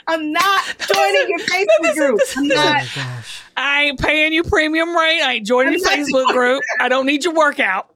I'm 0.08 0.32
not 0.32 0.64
joining 0.92 1.28
your 1.28 1.38
Facebook 1.40 1.94
group. 1.94 2.20
I'm 2.36 2.44
Oh 2.44 2.54
not. 2.54 2.74
my 2.74 2.86
gosh. 2.94 3.40
I 3.56 3.82
ain't 3.84 4.00
paying 4.00 4.32
you 4.32 4.42
premium 4.42 4.96
rate. 4.96 5.20
I 5.22 5.34
ain't 5.34 5.46
joining 5.46 5.78
your 5.78 5.88
I'm 5.88 6.00
not 6.00 6.08
Facebook 6.08 6.32
group. 6.32 6.62
I 6.80 6.88
don't 6.88 7.06
need 7.06 7.24
your 7.24 7.34
workout. 7.34 7.90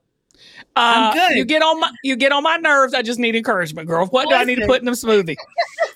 Uh, 0.77 1.11
I'm 1.13 1.15
good. 1.15 1.37
You 1.37 1.45
get 1.45 1.63
on 1.63 1.81
my 1.81 1.91
you 2.05 2.17
get 2.17 2.33
on 2.33 2.43
my 2.43 2.57
nerves. 2.57 2.95
I 2.95 3.03
just 3.03 3.19
need 3.19 3.35
encouragement, 3.35 3.89
girl. 3.89 4.07
What 4.07 4.29
do 4.29 4.35
I 4.35 4.45
need 4.45 4.57
to 4.57 4.67
put 4.67 4.81
in 4.81 4.87
the 4.87 4.93
smoothie? 4.93 5.37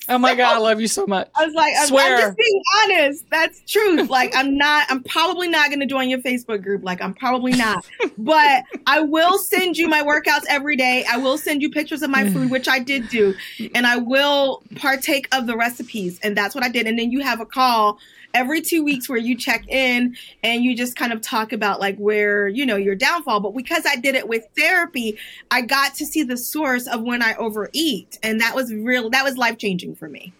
Oh 0.08 0.18
my 0.18 0.34
God, 0.34 0.56
I 0.56 0.58
love 0.58 0.80
you 0.80 0.88
so 0.88 1.06
much. 1.06 1.30
I 1.34 1.46
was 1.46 1.54
like, 1.54 1.72
I'm, 1.78 1.86
Swear. 1.86 2.16
I'm 2.16 2.20
just 2.20 2.36
being 2.36 2.62
honest. 2.82 3.24
That's 3.30 3.60
truth. 3.60 4.10
Like, 4.10 4.34
I'm 4.36 4.56
not, 4.56 4.86
I'm 4.90 5.02
probably 5.02 5.48
not 5.48 5.68
going 5.68 5.80
to 5.80 5.86
join 5.86 6.10
your 6.10 6.18
Facebook 6.18 6.62
group. 6.62 6.84
Like, 6.84 7.00
I'm 7.00 7.14
probably 7.14 7.52
not. 7.52 7.86
but 8.18 8.64
I 8.86 9.00
will 9.00 9.38
send 9.38 9.78
you 9.78 9.88
my 9.88 10.02
workouts 10.02 10.44
every 10.48 10.76
day. 10.76 11.04
I 11.10 11.16
will 11.16 11.38
send 11.38 11.62
you 11.62 11.70
pictures 11.70 12.02
of 12.02 12.10
my 12.10 12.28
food, 12.30 12.50
which 12.50 12.68
I 12.68 12.80
did 12.80 13.08
do. 13.08 13.34
And 13.74 13.86
I 13.86 13.96
will 13.96 14.62
partake 14.76 15.34
of 15.34 15.46
the 15.46 15.56
recipes. 15.56 16.20
And 16.22 16.36
that's 16.36 16.54
what 16.54 16.64
I 16.64 16.68
did. 16.68 16.86
And 16.86 16.98
then 16.98 17.10
you 17.10 17.20
have 17.20 17.40
a 17.40 17.46
call 17.46 17.98
every 18.34 18.60
two 18.60 18.84
weeks 18.84 19.08
where 19.08 19.18
you 19.18 19.36
check 19.36 19.66
in 19.68 20.16
and 20.42 20.62
you 20.62 20.76
just 20.76 20.96
kind 20.96 21.12
of 21.12 21.20
talk 21.20 21.52
about 21.52 21.80
like 21.80 21.96
where, 21.96 22.48
you 22.48 22.66
know, 22.66 22.76
your 22.76 22.94
downfall. 22.94 23.40
But 23.40 23.54
because 23.54 23.86
I 23.86 23.96
did 23.96 24.14
it 24.14 24.28
with 24.28 24.46
therapy, 24.56 25.16
I 25.50 25.62
got 25.62 25.94
to 25.94 26.04
see 26.04 26.24
the 26.24 26.36
source 26.36 26.86
of 26.86 27.02
when 27.02 27.22
I 27.22 27.34
overeat. 27.36 28.18
And 28.22 28.40
that 28.40 28.54
was 28.54 28.74
real, 28.74 29.08
that 29.10 29.24
was 29.24 29.36
life 29.36 29.56
changing 29.56 29.94
for 29.94 30.08
me. 30.08 30.32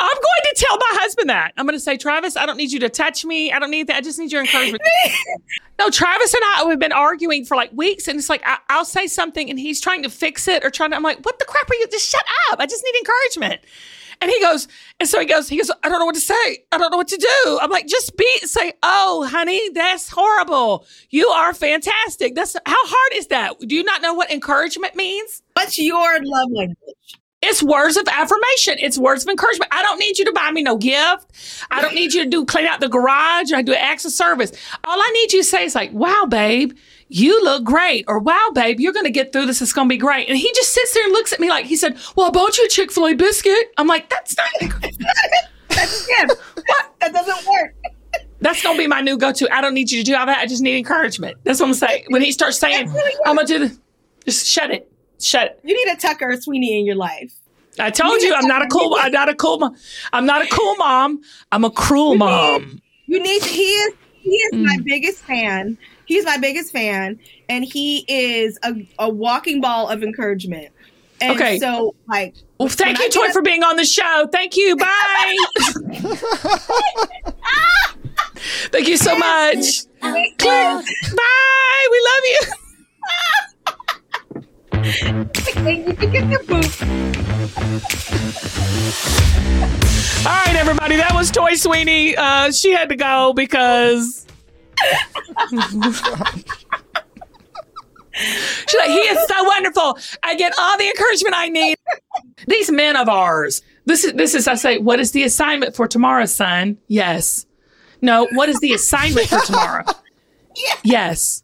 I'm 0.00 0.14
going 0.14 0.54
to 0.54 0.54
tell 0.56 0.76
my 0.76 0.98
husband 1.00 1.28
that. 1.28 1.52
I'm 1.56 1.66
going 1.66 1.76
to 1.76 1.80
say, 1.80 1.96
Travis, 1.96 2.36
I 2.36 2.46
don't 2.46 2.56
need 2.56 2.72
you 2.72 2.80
to 2.80 2.88
touch 2.88 3.24
me. 3.24 3.52
I 3.52 3.58
don't 3.58 3.70
need 3.70 3.88
that. 3.88 3.96
I 3.96 4.00
just 4.00 4.18
need 4.18 4.32
your 4.32 4.40
encouragement. 4.40 4.82
no, 5.78 5.90
Travis 5.90 6.32
and 6.32 6.42
I 6.44 6.64
have 6.68 6.78
been 6.78 6.92
arguing 6.92 7.44
for 7.44 7.56
like 7.56 7.70
weeks, 7.72 8.08
and 8.08 8.18
it's 8.18 8.30
like 8.30 8.42
I, 8.46 8.58
I'll 8.70 8.86
say 8.86 9.06
something, 9.06 9.50
and 9.50 9.58
he's 9.58 9.80
trying 9.80 10.02
to 10.02 10.10
fix 10.10 10.48
it 10.48 10.64
or 10.64 10.70
trying 10.70 10.90
to. 10.90 10.96
I'm 10.96 11.02
like, 11.02 11.24
what 11.24 11.38
the 11.38 11.44
crap 11.44 11.70
are 11.70 11.74
you? 11.74 11.86
Just 11.88 12.10
shut 12.10 12.24
up. 12.50 12.58
I 12.58 12.66
just 12.66 12.82
need 12.84 12.98
encouragement. 12.98 13.60
And 14.24 14.30
he 14.30 14.40
goes, 14.40 14.68
and 14.98 15.06
so 15.06 15.20
he 15.20 15.26
goes, 15.26 15.50
he 15.50 15.58
goes, 15.58 15.70
I 15.82 15.90
don't 15.90 15.98
know 15.98 16.06
what 16.06 16.14
to 16.14 16.20
say. 16.22 16.64
I 16.72 16.78
don't 16.78 16.90
know 16.90 16.96
what 16.96 17.08
to 17.08 17.18
do. 17.18 17.58
I'm 17.60 17.70
like, 17.70 17.86
just 17.86 18.16
be, 18.16 18.38
say, 18.38 18.72
oh, 18.82 19.28
honey, 19.30 19.60
that's 19.74 20.08
horrible. 20.08 20.86
You 21.10 21.28
are 21.28 21.52
fantastic. 21.52 22.34
That's 22.34 22.54
how 22.54 22.62
hard 22.64 23.18
is 23.18 23.26
that? 23.26 23.60
Do 23.60 23.76
you 23.76 23.84
not 23.84 24.00
know 24.00 24.14
what 24.14 24.30
encouragement 24.30 24.96
means? 24.96 25.42
What's 25.52 25.78
your 25.78 26.20
love 26.22 26.48
language? 26.52 26.78
It's 27.42 27.62
words 27.62 27.98
of 27.98 28.08
affirmation. 28.08 28.76
It's 28.78 28.96
words 28.96 29.24
of 29.24 29.28
encouragement. 29.28 29.70
I 29.74 29.82
don't 29.82 29.98
need 29.98 30.16
you 30.16 30.24
to 30.24 30.32
buy 30.32 30.50
me 30.52 30.62
no 30.62 30.78
gift. 30.78 31.66
I 31.70 31.82
don't 31.82 31.94
need 31.94 32.14
you 32.14 32.24
to 32.24 32.30
do 32.30 32.46
clean 32.46 32.64
out 32.64 32.80
the 32.80 32.88
garage 32.88 33.52
or 33.52 33.62
do 33.62 33.74
acts 33.74 34.06
of 34.06 34.12
service. 34.12 34.52
All 34.84 34.98
I 34.98 35.10
need 35.12 35.34
you 35.34 35.40
to 35.40 35.44
say 35.44 35.66
is 35.66 35.74
like, 35.74 35.92
wow, 35.92 36.24
babe, 36.26 36.72
you 37.08 37.42
look 37.44 37.64
great. 37.64 38.04
Or 38.08 38.18
wow, 38.18 38.50
babe, 38.54 38.80
you're 38.80 38.92
going 38.92 39.04
to 39.04 39.10
get 39.10 39.32
through 39.32 39.46
this. 39.46 39.60
It's 39.62 39.72
going 39.72 39.88
to 39.88 39.92
be 39.92 39.98
great. 39.98 40.28
And 40.28 40.36
he 40.38 40.50
just 40.54 40.72
sits 40.72 40.94
there 40.94 41.04
and 41.04 41.12
looks 41.12 41.32
at 41.32 41.40
me 41.40 41.48
like 41.48 41.66
he 41.66 41.76
said, 41.76 41.98
well, 42.16 42.26
I 42.26 42.30
bought 42.30 42.56
you 42.58 42.64
a 42.64 42.68
Chick-fil-A 42.68 43.14
biscuit. 43.14 43.72
I'm 43.76 43.86
like, 43.86 44.08
that's 44.10 44.36
not, 44.36 44.46
That's 45.68 46.04
a 46.04 46.08
gift. 46.08 46.40
What? 46.66 46.94
That 47.00 47.12
doesn't 47.12 47.46
work. 47.50 47.74
that's 48.40 48.62
going 48.62 48.76
to 48.76 48.82
be 48.82 48.86
my 48.86 49.00
new 49.00 49.16
go-to. 49.18 49.52
I 49.54 49.60
don't 49.60 49.74
need 49.74 49.90
you 49.90 49.98
to 50.02 50.04
do 50.04 50.16
all 50.16 50.26
that. 50.26 50.38
I 50.38 50.46
just 50.46 50.62
need 50.62 50.76
encouragement. 50.78 51.36
That's 51.44 51.60
what 51.60 51.66
I'm 51.68 51.74
saying. 51.74 52.04
When 52.08 52.22
he 52.22 52.32
starts 52.32 52.58
saying, 52.58 52.88
I'm 53.26 53.34
going 53.36 53.46
to 53.46 53.52
do 53.52 53.58
this, 53.68 53.78
just 54.24 54.46
shut 54.46 54.70
it. 54.70 54.90
Shut 55.20 55.46
it. 55.48 55.60
You 55.64 55.74
need 55.74 55.92
a 55.92 55.96
Tucker 56.00 56.36
Sweeney 56.40 56.78
in 56.78 56.86
your 56.86 56.96
life. 56.96 57.32
I 57.78 57.90
told 57.90 58.20
you 58.22 58.32
I'm 58.34 58.46
not 58.46 58.62
a 58.62 58.68
cool. 58.68 58.96
I'm 59.00 59.10
not 59.12 59.28
a 59.28 59.34
cool. 59.34 59.58
Mom. 59.58 59.76
I'm 60.12 60.26
not 60.26 60.42
a 60.42 60.46
cool 60.48 60.76
mom. 60.76 61.20
I'm 61.50 61.64
a 61.64 61.70
cruel 61.70 62.14
mom. 62.14 62.80
You 63.06 63.20
need 63.20 63.42
to, 63.42 63.48
he 63.48 63.62
is 63.64 63.94
he 64.20 64.30
is 64.30 64.52
Mm. 64.54 64.64
my 64.64 64.78
biggest 64.84 65.18
fan. 65.24 65.76
He's 66.06 66.24
my 66.24 66.36
biggest 66.38 66.72
fan, 66.72 67.18
and 67.48 67.64
he 67.64 68.04
is 68.08 68.58
a, 68.62 68.74
a 68.98 69.08
walking 69.08 69.60
ball 69.60 69.88
of 69.88 70.02
encouragement. 70.02 70.68
And 71.20 71.36
Okay. 71.36 71.58
so 71.58 71.94
like 72.08 72.34
Well, 72.58 72.68
thank 72.68 72.98
you, 72.98 73.08
Toi, 73.10 73.22
get- 73.26 73.32
for 73.32 73.40
being 73.42 73.62
on 73.62 73.76
the 73.76 73.84
show. 73.84 74.28
Thank 74.32 74.56
you. 74.56 74.76
Bye. 74.84 75.36
thank 78.72 78.88
you 78.88 78.96
so 78.96 79.16
much. 79.16 79.84
Bye. 80.00 80.82
We 81.90 82.00
love 82.10 82.24
you. 82.24 82.40
you 84.84 85.94
can 85.94 86.10
get 86.10 86.28
the 86.30 86.38
boot. 86.46 86.82
All 90.26 90.32
right, 90.32 90.56
everybody. 90.56 90.96
That 90.96 91.12
was 91.14 91.30
Toi 91.30 91.54
Sweeney. 91.54 92.16
Uh, 92.16 92.50
she 92.50 92.72
had 92.72 92.88
to 92.88 92.96
go 92.96 93.32
because. 93.34 94.26
She's 98.16 98.78
like, 98.78 98.90
he 98.90 99.00
is 99.00 99.26
so 99.26 99.44
wonderful. 99.44 99.98
I 100.22 100.36
get 100.36 100.52
all 100.58 100.78
the 100.78 100.86
encouragement 100.86 101.34
I 101.36 101.48
need. 101.48 101.76
These 102.46 102.70
men 102.70 102.96
of 102.96 103.08
ours. 103.08 103.62
This 103.86 104.04
is 104.04 104.12
this 104.14 104.34
is 104.34 104.46
I 104.46 104.54
say, 104.54 104.78
what 104.78 105.00
is 105.00 105.10
the 105.12 105.24
assignment 105.24 105.74
for 105.74 105.88
tomorrow, 105.88 106.24
son? 106.26 106.78
Yes. 106.86 107.46
No, 108.00 108.28
what 108.32 108.48
is 108.48 108.60
the 108.60 108.72
assignment 108.72 109.28
for 109.28 109.40
tomorrow? 109.40 109.84
Yes. 110.84 111.42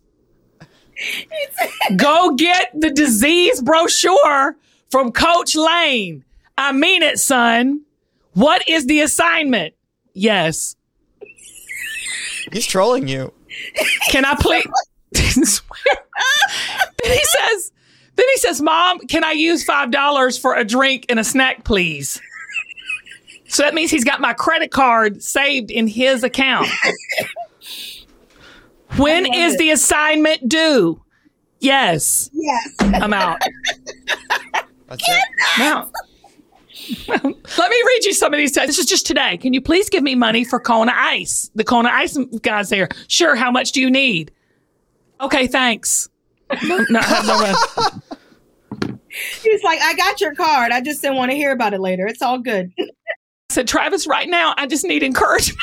Go 1.96 2.34
get 2.36 2.70
the 2.78 2.90
disease 2.90 3.60
brochure 3.62 4.56
from 4.90 5.10
Coach 5.12 5.56
Lane. 5.56 6.24
I 6.56 6.72
mean 6.72 7.02
it, 7.02 7.18
son. 7.18 7.82
What 8.34 8.68
is 8.68 8.86
the 8.86 9.00
assignment? 9.00 9.74
Yes. 10.12 10.76
He's 12.52 12.66
trolling 12.66 13.08
you. 13.08 13.32
Can 14.10 14.24
I 14.24 14.34
please? 14.38 14.64
Then 17.02 17.12
he 17.12 17.24
says, 17.24 17.72
then 18.16 18.26
he 18.28 18.36
says, 18.38 18.60
Mom, 18.60 19.00
can 19.00 19.24
I 19.24 19.32
use 19.32 19.64
five 19.64 19.90
dollars 19.90 20.36
for 20.38 20.54
a 20.54 20.64
drink 20.64 21.06
and 21.08 21.18
a 21.18 21.24
snack, 21.24 21.64
please? 21.64 22.20
So 23.48 23.62
that 23.62 23.74
means 23.74 23.90
he's 23.90 24.04
got 24.04 24.20
my 24.20 24.32
credit 24.32 24.70
card 24.70 25.22
saved 25.22 25.70
in 25.70 25.86
his 25.88 26.22
account. 26.22 26.68
When 28.96 29.26
is 29.26 29.54
it. 29.54 29.58
the 29.58 29.70
assignment 29.70 30.48
due? 30.48 31.02
Yes. 31.58 32.30
Yes. 32.32 32.74
I'm 32.80 33.12
out. 33.12 33.40
That's 34.86 35.08
it. 35.08 35.22
I'm 35.56 35.76
out. 35.76 35.92
Let 37.08 37.22
me 37.24 37.82
read 37.86 38.04
you 38.04 38.14
some 38.14 38.32
of 38.32 38.38
these. 38.38 38.52
This 38.52 38.78
is 38.78 38.86
just 38.86 39.06
today. 39.06 39.36
Can 39.36 39.52
you 39.52 39.60
please 39.60 39.88
give 39.88 40.02
me 40.02 40.14
money 40.14 40.44
for 40.44 40.60
Kona 40.60 40.92
Ice? 40.94 41.50
The 41.54 41.64
Kona 41.64 41.90
Ice 41.90 42.16
guys 42.42 42.68
there. 42.70 42.88
Sure. 43.08 43.36
How 43.36 43.50
much 43.50 43.72
do 43.72 43.80
you 43.80 43.90
need? 43.90 44.32
Okay, 45.20 45.46
thanks. 45.46 46.08
No, 46.64 46.78
no, 46.90 47.00
no, 47.00 47.40
no. 47.40 47.54
He's 49.42 49.62
like, 49.62 49.80
I 49.80 49.94
got 49.94 50.20
your 50.20 50.34
card. 50.34 50.72
I 50.72 50.80
just 50.80 51.02
didn't 51.02 51.16
want 51.16 51.30
to 51.32 51.36
hear 51.36 51.52
about 51.52 51.74
it 51.74 51.80
later. 51.80 52.06
It's 52.06 52.22
all 52.22 52.38
good. 52.38 52.72
I 52.78 52.84
said, 53.50 53.68
Travis, 53.68 54.06
right 54.06 54.28
now, 54.28 54.54
I 54.56 54.66
just 54.66 54.84
need 54.84 55.02
encouragement. 55.02 55.58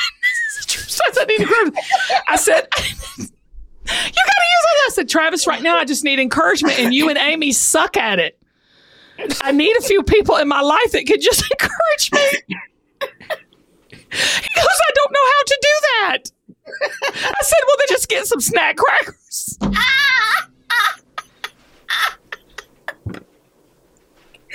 This 0.54 0.60
is 0.60 0.66
true. 0.66 0.82
So 0.84 1.02
I 1.06 1.12
said, 1.12 1.22
I 1.22 1.26
need 1.26 1.40
encouragement. 1.40 1.84
I 2.28 2.36
said, 2.36 2.68
you 2.78 3.26
gotta 3.88 4.06
use 4.06 4.14
it. 4.14 4.86
I 4.86 4.90
said, 4.90 5.08
Travis, 5.08 5.46
right 5.46 5.62
now, 5.62 5.76
I 5.76 5.84
just 5.86 6.04
need 6.04 6.20
encouragement, 6.20 6.78
and 6.78 6.92
you 6.92 7.08
and 7.08 7.18
Amy 7.18 7.52
suck 7.52 7.96
at 7.96 8.18
it. 8.18 8.37
I 9.42 9.52
need 9.52 9.76
a 9.76 9.82
few 9.82 10.02
people 10.02 10.36
in 10.36 10.48
my 10.48 10.60
life 10.60 10.92
that 10.92 11.06
could 11.06 11.20
just 11.20 11.44
encourage 11.50 12.12
me. 12.12 12.56
He 14.10 14.54
goes, 14.54 14.80
I 14.88 14.92
don't 14.94 15.12
know 15.12 15.26
how 15.34 15.42
to 15.46 15.58
do 15.60 15.68
that. 15.80 16.30
I 17.12 17.42
said, 17.42 17.58
well, 17.66 17.76
then 17.78 17.86
just 17.88 18.08
get 18.08 18.26
some 18.26 18.40
snack 18.40 18.76
crackers. 18.76 19.58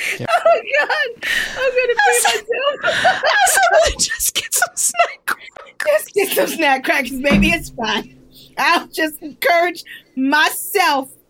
Oh 0.06 0.62
God, 0.80 1.26
I'm 1.56 1.72
gonna 1.72 1.94
pee 1.94 2.22
myself. 2.24 2.44
I 2.84 3.48
said, 3.48 3.62
well, 3.72 3.82
then 3.86 4.00
just 4.00 4.34
get 4.34 4.54
some 4.54 4.76
snack 4.76 5.26
crackers. 5.26 6.06
just 6.06 6.14
get 6.14 6.30
some 6.36 6.48
snack 6.48 6.84
crackers, 6.84 7.20
baby. 7.22 7.50
It's 7.50 7.70
fine. 7.70 8.20
I'll 8.58 8.88
just 8.88 9.22
encourage 9.22 9.84
myself. 10.16 11.12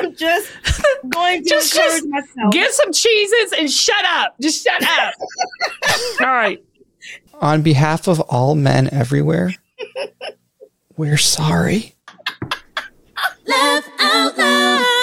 I'm 0.00 0.14
just 0.16 0.50
going 1.08 1.42
to 1.44 1.48
Just- 1.50 1.74
just 1.74 2.06
myself. 2.08 2.52
Get 2.52 2.72
some 2.72 2.92
cheeses 2.92 3.52
and 3.58 3.70
shut 3.70 4.04
up. 4.04 4.34
Just 4.40 4.64
shut 4.64 4.82
up. 4.82 5.14
All 6.20 6.26
right. 6.26 6.62
On 7.40 7.62
behalf 7.62 8.08
of 8.08 8.18
all 8.20 8.54
men 8.54 8.88
everywhere, 8.92 9.52
we're 10.96 11.18
sorry. 11.18 11.94
Laugh 13.46 13.86
out 14.00 14.38
loud. 14.38 15.02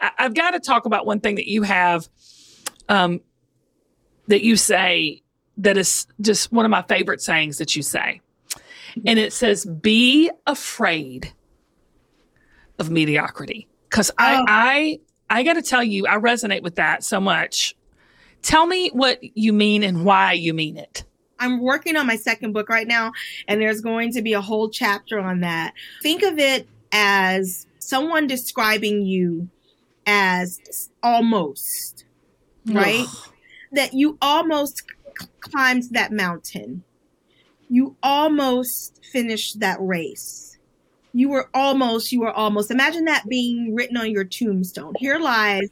I- 0.00 0.10
I've 0.18 0.34
got 0.34 0.52
to 0.52 0.60
talk 0.60 0.86
about 0.86 1.06
one 1.06 1.20
thing 1.20 1.36
that 1.36 1.48
you 1.48 1.62
have 1.62 2.08
um, 2.88 3.20
that 4.28 4.42
you 4.42 4.56
say 4.56 5.22
that 5.58 5.76
is 5.76 6.06
just 6.20 6.52
one 6.52 6.64
of 6.64 6.70
my 6.70 6.82
favorite 6.82 7.20
sayings 7.20 7.58
that 7.58 7.76
you 7.76 7.82
say. 7.82 8.20
And 9.06 9.18
it 9.18 9.32
says, 9.32 9.64
be 9.64 10.30
afraid 10.46 11.32
of 12.78 12.90
mediocrity. 12.90 13.68
Cause 13.90 14.10
I, 14.18 14.36
Oh. 14.36 14.44
I, 14.48 15.00
I 15.30 15.42
got 15.42 15.54
to 15.54 15.62
tell 15.62 15.82
you, 15.82 16.06
I 16.06 16.16
resonate 16.16 16.62
with 16.62 16.76
that 16.76 17.02
so 17.04 17.20
much. 17.20 17.74
Tell 18.42 18.66
me 18.66 18.90
what 18.90 19.20
you 19.36 19.52
mean 19.52 19.82
and 19.82 20.04
why 20.04 20.32
you 20.32 20.52
mean 20.54 20.76
it. 20.76 21.04
I'm 21.38 21.60
working 21.60 21.96
on 21.96 22.06
my 22.06 22.16
second 22.16 22.52
book 22.52 22.68
right 22.68 22.86
now, 22.86 23.12
and 23.48 23.60
there's 23.60 23.80
going 23.80 24.12
to 24.12 24.22
be 24.22 24.32
a 24.34 24.40
whole 24.40 24.68
chapter 24.70 25.18
on 25.18 25.40
that. 25.40 25.72
Think 26.02 26.22
of 26.22 26.38
it 26.38 26.68
as 26.92 27.66
someone 27.80 28.26
describing 28.26 29.02
you 29.02 29.48
as 30.06 30.90
almost, 31.02 32.04
right? 32.66 33.06
That 33.72 33.94
you 33.94 34.18
almost 34.20 34.82
c- 35.20 35.26
climbed 35.40 35.84
that 35.92 36.12
mountain. 36.12 36.84
You 37.68 37.96
almost 38.02 39.00
finished 39.12 39.60
that 39.60 39.78
race. 39.80 40.58
You 41.12 41.28
were 41.28 41.48
almost, 41.54 42.12
you 42.12 42.20
were 42.20 42.32
almost. 42.32 42.70
Imagine 42.70 43.04
that 43.06 43.24
being 43.28 43.74
written 43.74 43.96
on 43.96 44.10
your 44.10 44.24
tombstone. 44.24 44.94
Here 44.98 45.18
lies, 45.18 45.68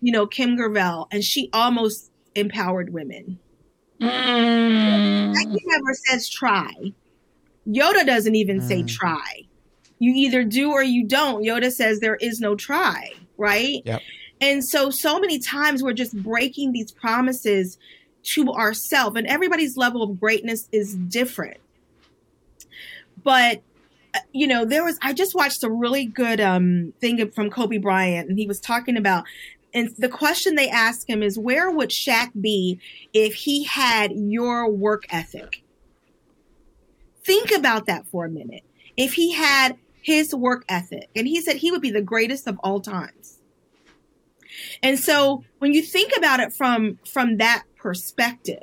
you 0.00 0.12
know, 0.12 0.26
Kim 0.26 0.56
Gravel, 0.56 1.06
and 1.12 1.22
she 1.22 1.50
almost 1.52 2.10
empowered 2.34 2.92
women. 2.92 3.38
Mm. 4.00 5.32
Nike 5.34 5.62
never 5.66 5.94
says 6.06 6.28
try. 6.28 6.72
Yoda 7.66 8.06
doesn't 8.06 8.34
even 8.34 8.60
say 8.60 8.82
Mm. 8.82 8.88
try. 8.88 9.42
You 9.98 10.12
either 10.14 10.44
do 10.44 10.70
or 10.72 10.82
you 10.82 11.04
don't. 11.06 11.42
Yoda 11.42 11.72
says 11.72 12.00
there 12.00 12.16
is 12.16 12.40
no 12.40 12.54
try, 12.54 13.12
right? 13.36 13.82
Yep. 13.84 14.02
And 14.40 14.64
so, 14.64 14.90
so 14.90 15.18
many 15.18 15.38
times 15.38 15.82
we're 15.82 15.92
just 15.94 16.16
breaking 16.22 16.72
these 16.72 16.92
promises 16.92 17.78
to 18.22 18.52
ourselves, 18.52 19.16
and 19.16 19.26
everybody's 19.26 19.76
level 19.76 20.02
of 20.02 20.20
greatness 20.20 20.68
is 20.72 20.94
different. 20.94 21.58
But 23.22 23.62
uh, 24.14 24.20
you 24.32 24.46
know, 24.46 24.64
there 24.64 24.84
was 24.84 24.98
I 25.00 25.12
just 25.12 25.34
watched 25.34 25.64
a 25.64 25.70
really 25.70 26.04
good 26.04 26.40
um 26.40 26.92
thing 27.00 27.30
from 27.30 27.50
Kobe 27.50 27.78
Bryant, 27.78 28.28
and 28.28 28.38
he 28.38 28.46
was 28.46 28.60
talking 28.60 28.96
about. 28.96 29.24
And 29.74 29.90
the 29.98 30.08
question 30.08 30.54
they 30.54 30.70
asked 30.70 31.08
him 31.08 31.22
is, 31.22 31.38
where 31.38 31.70
would 31.70 31.90
Shaq 31.90 32.30
be 32.40 32.80
if 33.12 33.34
he 33.34 33.64
had 33.64 34.12
your 34.12 34.70
work 34.70 35.04
ethic? 35.10 35.62
Think 37.22 37.50
about 37.50 37.84
that 37.84 38.06
for 38.06 38.24
a 38.24 38.30
minute. 38.30 38.62
If 38.96 39.14
he 39.14 39.32
had 39.32 39.76
his 40.06 40.32
work 40.32 40.64
ethic, 40.68 41.10
and 41.16 41.26
he 41.26 41.40
said 41.40 41.56
he 41.56 41.72
would 41.72 41.82
be 41.82 41.90
the 41.90 42.00
greatest 42.00 42.46
of 42.46 42.56
all 42.62 42.80
times. 42.80 43.40
And 44.80 45.00
so 45.00 45.42
when 45.58 45.74
you 45.74 45.82
think 45.82 46.12
about 46.16 46.38
it 46.38 46.52
from 46.52 47.00
from 47.04 47.38
that 47.38 47.64
perspective, 47.74 48.62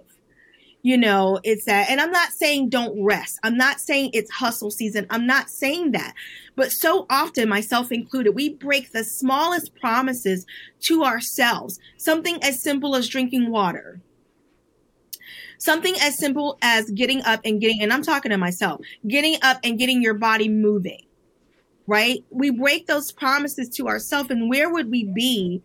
you 0.82 0.98
know, 0.98 1.42
it's 1.44 1.66
that 1.66 1.90
and 1.90 2.00
I'm 2.00 2.12
not 2.12 2.32
saying 2.32 2.70
don't 2.70 3.04
rest. 3.04 3.40
I'm 3.44 3.58
not 3.58 3.82
saying 3.82 4.12
it's 4.14 4.32
hustle 4.32 4.72
season. 4.72 5.06
I'm 5.10 5.28
not 5.28 5.50
saying 5.50 5.92
that. 5.92 6.14
But 6.56 6.72
so 6.72 7.06
often, 7.10 7.50
myself 7.50 7.92
included, 7.92 8.36
we 8.36 8.54
break 8.54 8.94
the 8.94 9.04
smallest 9.04 9.76
promises 9.76 10.46
to 10.84 11.04
ourselves. 11.04 11.78
Something 11.98 12.42
as 12.42 12.64
simple 12.64 12.96
as 12.96 13.10
drinking 13.10 13.52
water. 13.52 14.00
Something 15.58 15.96
as 16.00 16.18
simple 16.18 16.58
as 16.62 16.90
getting 16.90 17.22
up 17.24 17.42
and 17.44 17.60
getting, 17.60 17.82
and 17.82 17.92
I'm 17.92 18.04
talking 18.04 18.32
to 18.32 18.38
myself, 18.38 18.80
getting 19.06 19.36
up 19.42 19.60
and 19.64 19.78
getting 19.78 20.02
your 20.02 20.14
body 20.14 20.48
moving, 20.48 21.06
right? 21.88 22.24
We 22.30 22.50
break 22.50 22.88
those 22.88 23.12
promises 23.12 23.70
to 23.70 23.88
ourselves. 23.88 24.30
And 24.30 24.50
where 24.50 24.70
would 24.70 24.90
we 24.90 25.04
be 25.04 25.62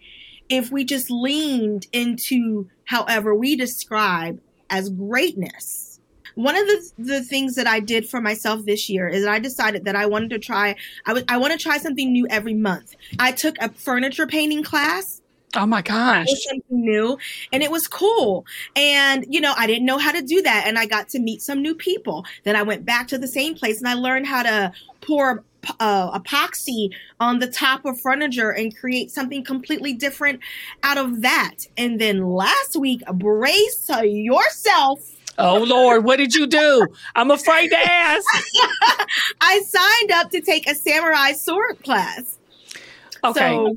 if 0.48 0.70
we 0.70 0.84
just 0.84 1.10
leaned 1.10 1.86
into 1.92 2.68
however 2.84 3.34
we 3.34 3.56
describe 3.56 4.40
as 4.70 4.90
greatness? 4.90 6.00
One 6.34 6.56
of 6.56 6.66
the, 6.66 6.92
the 6.98 7.22
things 7.22 7.56
that 7.56 7.66
I 7.66 7.80
did 7.80 8.08
for 8.08 8.20
myself 8.20 8.64
this 8.64 8.88
year 8.88 9.08
is 9.08 9.26
I 9.26 9.40
decided 9.40 9.84
that 9.86 9.96
I 9.96 10.06
wanted 10.06 10.30
to 10.30 10.38
try, 10.38 10.76
I 11.04 11.36
want 11.36 11.52
to 11.52 11.58
try 11.58 11.78
something 11.78 12.12
new 12.12 12.28
every 12.28 12.54
month. 12.54 12.94
I 13.18 13.32
took 13.32 13.56
a 13.58 13.70
furniture 13.70 14.26
painting 14.26 14.62
class 14.62 15.20
Oh 15.56 15.66
my 15.66 15.80
gosh. 15.80 16.26
something 16.28 16.62
new 16.70 17.18
and 17.52 17.62
it 17.62 17.70
was 17.70 17.86
cool 17.86 18.44
and 18.76 19.24
you 19.30 19.40
know 19.40 19.54
i 19.56 19.66
didn't 19.66 19.86
know 19.86 19.96
how 19.96 20.12
to 20.12 20.20
do 20.20 20.42
that 20.42 20.64
and 20.66 20.78
i 20.78 20.84
got 20.84 21.08
to 21.10 21.18
meet 21.18 21.40
some 21.40 21.62
new 21.62 21.74
people 21.74 22.26
then 22.44 22.54
i 22.54 22.62
went 22.62 22.84
back 22.84 23.08
to 23.08 23.18
the 23.18 23.26
same 23.26 23.54
place 23.54 23.78
and 23.78 23.88
i 23.88 23.94
learned 23.94 24.26
how 24.26 24.42
to 24.42 24.70
pour 25.00 25.42
uh, 25.80 26.18
epoxy 26.18 26.90
on 27.20 27.38
the 27.38 27.46
top 27.46 27.84
of 27.84 28.00
furniture 28.00 28.50
and 28.50 28.76
create 28.76 29.10
something 29.10 29.44
completely 29.44 29.92
different 29.92 30.40
out 30.82 30.98
of 30.98 31.22
that 31.22 31.54
and 31.76 32.00
then 32.00 32.24
last 32.24 32.76
week 32.76 33.02
brace 33.14 33.88
yourself 34.02 35.00
Oh 35.40 35.62
Lord, 35.62 36.02
what 36.04 36.16
did 36.16 36.34
you 36.34 36.48
do? 36.48 36.88
I'm 37.14 37.30
afraid 37.30 37.68
to 37.70 37.76
ask. 37.76 38.26
i 39.40 39.60
signed 39.60 40.10
up 40.10 40.30
to 40.32 40.40
take 40.40 40.68
a 40.68 40.74
samurai 40.74 41.30
sword 41.32 41.78
class 41.84 42.38
Okay. 43.22 43.38
so 43.38 43.76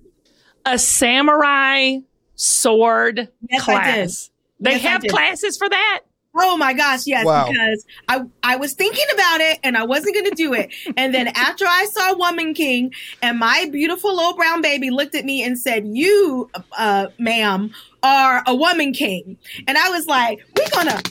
a 0.65 0.79
samurai 0.79 1.97
sword 2.35 3.29
Yes, 3.49 3.63
class. 3.63 4.31
They 4.59 4.71
Yes, 4.71 4.81
have 4.83 5.03
classes 5.03 5.57
for 5.57 5.69
that? 5.69 6.01
Oh 6.33 6.55
my 6.55 6.73
gosh, 6.73 7.05
yes, 7.07 7.25
Wow. 7.25 7.47
because 7.49 7.85
I 8.07 8.21
I 8.41 8.55
was 8.55 8.73
thinking 8.73 9.05
about 9.13 9.41
it 9.41 9.59
and 9.63 9.77
I 9.77 9.83
wasn't 9.83 10.15
going 10.15 10.29
to 10.29 10.35
do 10.35 10.53
it. 10.53 10.73
And 10.95 11.13
then 11.13 11.27
after 11.35 11.65
I 11.67 11.85
saw 11.91 12.15
Woman 12.15 12.53
King 12.53 12.93
and 13.21 13.37
my 13.37 13.67
beautiful 13.71 14.15
little 14.15 14.35
brown 14.35 14.61
baby 14.61 14.89
looked 14.91 15.13
at 15.15 15.25
me 15.25 15.43
and 15.43 15.59
said, 15.59 15.85
"You, 15.85 16.49
uh, 16.77 17.07
ma'am, 17.19 17.71
are 18.01 18.43
a 18.47 18.55
woman 18.55 18.93
king." 18.93 19.37
And 19.67 19.77
I 19.77 19.89
was 19.89 20.05
like, 20.07 20.39
"We're 20.55 20.69
going 20.83 20.87
to 20.87 21.03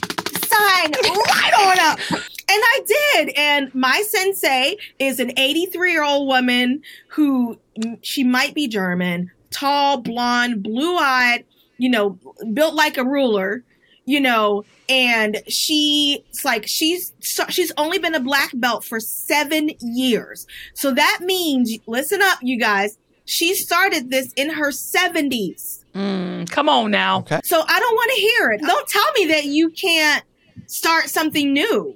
sign 0.47 0.91
right 0.91 1.53
on 1.59 1.79
up." 1.91 1.99
And 2.11 2.61
I 2.63 2.79
did. 2.85 3.29
And 3.37 3.73
my 3.75 4.03
sensei 4.09 4.75
is 4.99 5.19
an 5.21 5.29
83-year-old 5.37 6.27
woman 6.27 6.81
who 7.09 7.57
mm, 7.79 7.97
she 8.01 8.23
might 8.25 8.53
be 8.53 8.67
German, 8.67 9.31
tall, 9.51 10.01
blonde, 10.01 10.61
blue-eyed, 10.63 11.45
you 11.77 11.89
know, 11.89 12.19
built 12.53 12.73
like 12.73 12.97
a 12.97 13.05
ruler 13.05 13.63
you 14.05 14.19
know 14.19 14.63
and 14.89 15.41
she's 15.47 16.19
like 16.43 16.65
she's 16.67 17.13
so- 17.21 17.45
she's 17.49 17.71
only 17.77 17.97
been 17.99 18.15
a 18.15 18.19
black 18.19 18.49
belt 18.55 18.83
for 18.83 18.99
seven 18.99 19.69
years 19.79 20.47
so 20.73 20.91
that 20.93 21.19
means 21.21 21.77
listen 21.87 22.21
up 22.21 22.39
you 22.41 22.57
guys 22.59 22.97
she 23.25 23.53
started 23.55 24.09
this 24.09 24.33
in 24.33 24.49
her 24.49 24.71
70s 24.71 25.79
Mm, 25.93 26.49
come 26.49 26.69
on 26.69 26.89
now. 26.89 27.19
Okay. 27.19 27.41
so 27.43 27.61
i 27.67 27.79
don't 27.79 27.95
want 27.95 28.11
to 28.15 28.21
hear 28.21 28.51
it 28.51 28.61
don't 28.61 28.87
tell 28.87 29.11
me 29.17 29.25
that 29.25 29.45
you 29.45 29.69
can't 29.71 30.23
start 30.67 31.09
something 31.09 31.51
new 31.53 31.95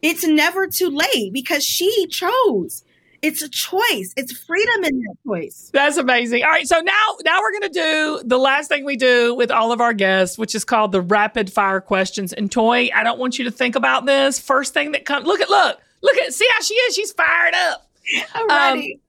it's 0.00 0.24
never 0.26 0.66
too 0.68 0.88
late 0.88 1.32
because 1.32 1.64
she 1.64 2.06
chose 2.06 2.84
It's 3.22 3.40
a 3.40 3.48
choice. 3.48 4.12
It's 4.16 4.32
freedom 4.32 4.84
in 4.84 4.98
that 5.00 5.14
choice. 5.24 5.70
That's 5.72 5.96
amazing. 5.96 6.42
All 6.42 6.50
right, 6.50 6.66
so 6.66 6.80
now 6.80 6.92
now 7.24 7.40
we're 7.40 7.52
going 7.52 7.72
to 7.72 7.80
do 7.80 8.22
the 8.24 8.38
last 8.38 8.66
thing 8.68 8.84
we 8.84 8.96
do 8.96 9.32
with 9.34 9.50
all 9.52 9.70
of 9.70 9.80
our 9.80 9.92
guests, 9.94 10.36
which 10.36 10.54
is 10.56 10.64
called 10.64 10.90
the 10.92 11.00
rapid 11.00 11.52
fire 11.52 11.80
questions. 11.80 12.32
And 12.32 12.50
Toi, 12.50 12.88
I 12.94 13.04
don't 13.04 13.20
want 13.20 13.38
you 13.38 13.44
to 13.44 13.50
think 13.52 13.76
about 13.76 14.06
this. 14.06 14.40
First 14.40 14.74
thing 14.74 14.92
that 14.92 15.04
comes, 15.04 15.24
look 15.26 15.40
at 15.40 15.48
look, 15.48 15.78
look 16.02 16.16
at 16.18 16.34
see 16.34 16.48
how 16.56 16.62
she 16.62 16.74
is. 16.74 16.94
She's 16.96 17.12
fired 17.12 17.54
up. 17.54 17.88
I'm 18.34 18.50
Um, 18.50 18.78
ready. 18.78 19.00